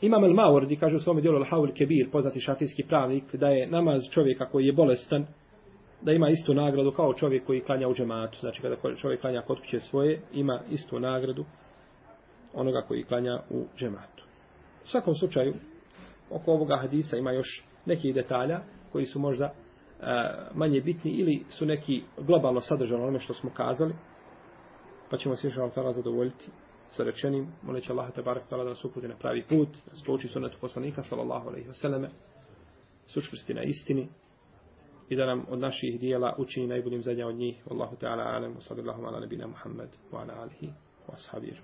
Imam 0.00 0.22
al-Mawardi 0.22 0.80
kaže 0.80 0.96
u 0.96 1.00
svom 1.00 1.20
djelu 1.20 1.38
Al-Hawl 1.38 1.72
Kebir, 1.74 2.10
poznati 2.10 2.40
šafijski 2.40 2.82
pravnik, 2.82 3.34
da 3.34 3.48
je 3.48 3.66
namaz 3.66 4.02
čovjeka 4.10 4.46
koji 4.50 4.66
je 4.66 4.72
bolestan, 4.72 5.26
da 6.02 6.12
ima 6.12 6.28
istu 6.28 6.54
nagradu 6.54 6.92
kao 6.92 7.14
čovjek 7.14 7.46
koji 7.46 7.60
klanja 7.60 7.88
u 7.88 7.94
džematu. 7.94 8.38
Znači 8.40 8.62
kada 8.62 8.76
čovjek 8.96 9.20
klanja 9.20 9.42
kod 9.42 9.60
kuće 9.60 9.80
svoje, 9.80 10.22
ima 10.32 10.60
istu 10.70 11.00
nagradu 11.00 11.44
onoga 12.54 12.82
koji 12.88 13.04
klanja 13.04 13.40
u 13.50 13.64
džematu. 13.76 14.24
U 14.84 14.86
svakom 14.86 15.14
slučaju, 15.14 15.54
oko 16.30 16.52
ovoga 16.52 16.76
hadisa 16.76 17.16
ima 17.16 17.32
još 17.32 17.64
nekih 17.86 18.14
detalja 18.14 18.60
koji 18.92 19.04
su 19.04 19.18
možda 19.18 19.44
e, 19.44 19.52
manje 20.54 20.80
bitni 20.80 21.10
ili 21.10 21.44
su 21.48 21.66
neki 21.66 22.02
globalno 22.18 22.60
sadržani 22.60 23.02
onome 23.02 23.20
što 23.20 23.34
smo 23.34 23.50
kazali, 23.50 23.94
pa 25.10 25.16
ćemo 25.16 25.36
se 25.36 25.46
još 25.46 25.56
vam 25.56 25.92
zadovoljiti 25.92 26.50
sa 26.96 27.04
rečenim, 27.04 27.48
moleći 27.62 27.92
Allah 27.92 28.12
te 28.14 28.22
barak 28.22 28.48
tala 28.48 28.64
da 28.64 28.70
nas 28.70 28.84
uputi 28.84 29.08
na 29.08 29.16
pravi 29.16 29.42
put, 29.48 29.68
da 29.90 29.96
spouči 29.96 30.28
sunetu 30.28 30.58
poslanika, 30.60 31.02
sallallahu 31.02 31.48
alaihi 31.48 31.68
vseleme, 31.68 32.10
sučvrsti 33.06 33.54
na 33.54 33.62
istini 33.62 34.08
i 35.08 35.16
da 35.16 35.26
nam 35.26 35.46
od 35.48 35.58
naših 35.58 36.00
dijela 36.00 36.34
učini 36.38 36.66
najboljim 36.66 37.02
zadnja 37.02 37.26
od 37.26 37.34
njih. 37.34 37.66
Wallahu 37.66 37.96
ta'ala 38.00 38.36
alem, 38.36 38.54
wa 38.54 38.60
sallallahu 38.60 39.04
ala 39.04 39.20
nabina 39.20 39.46
Muhammad, 39.46 39.88
wa 40.12 40.22
ala 40.22 40.42
alihi, 40.42 40.72
wa 41.08 41.14
ashabi 41.14 41.56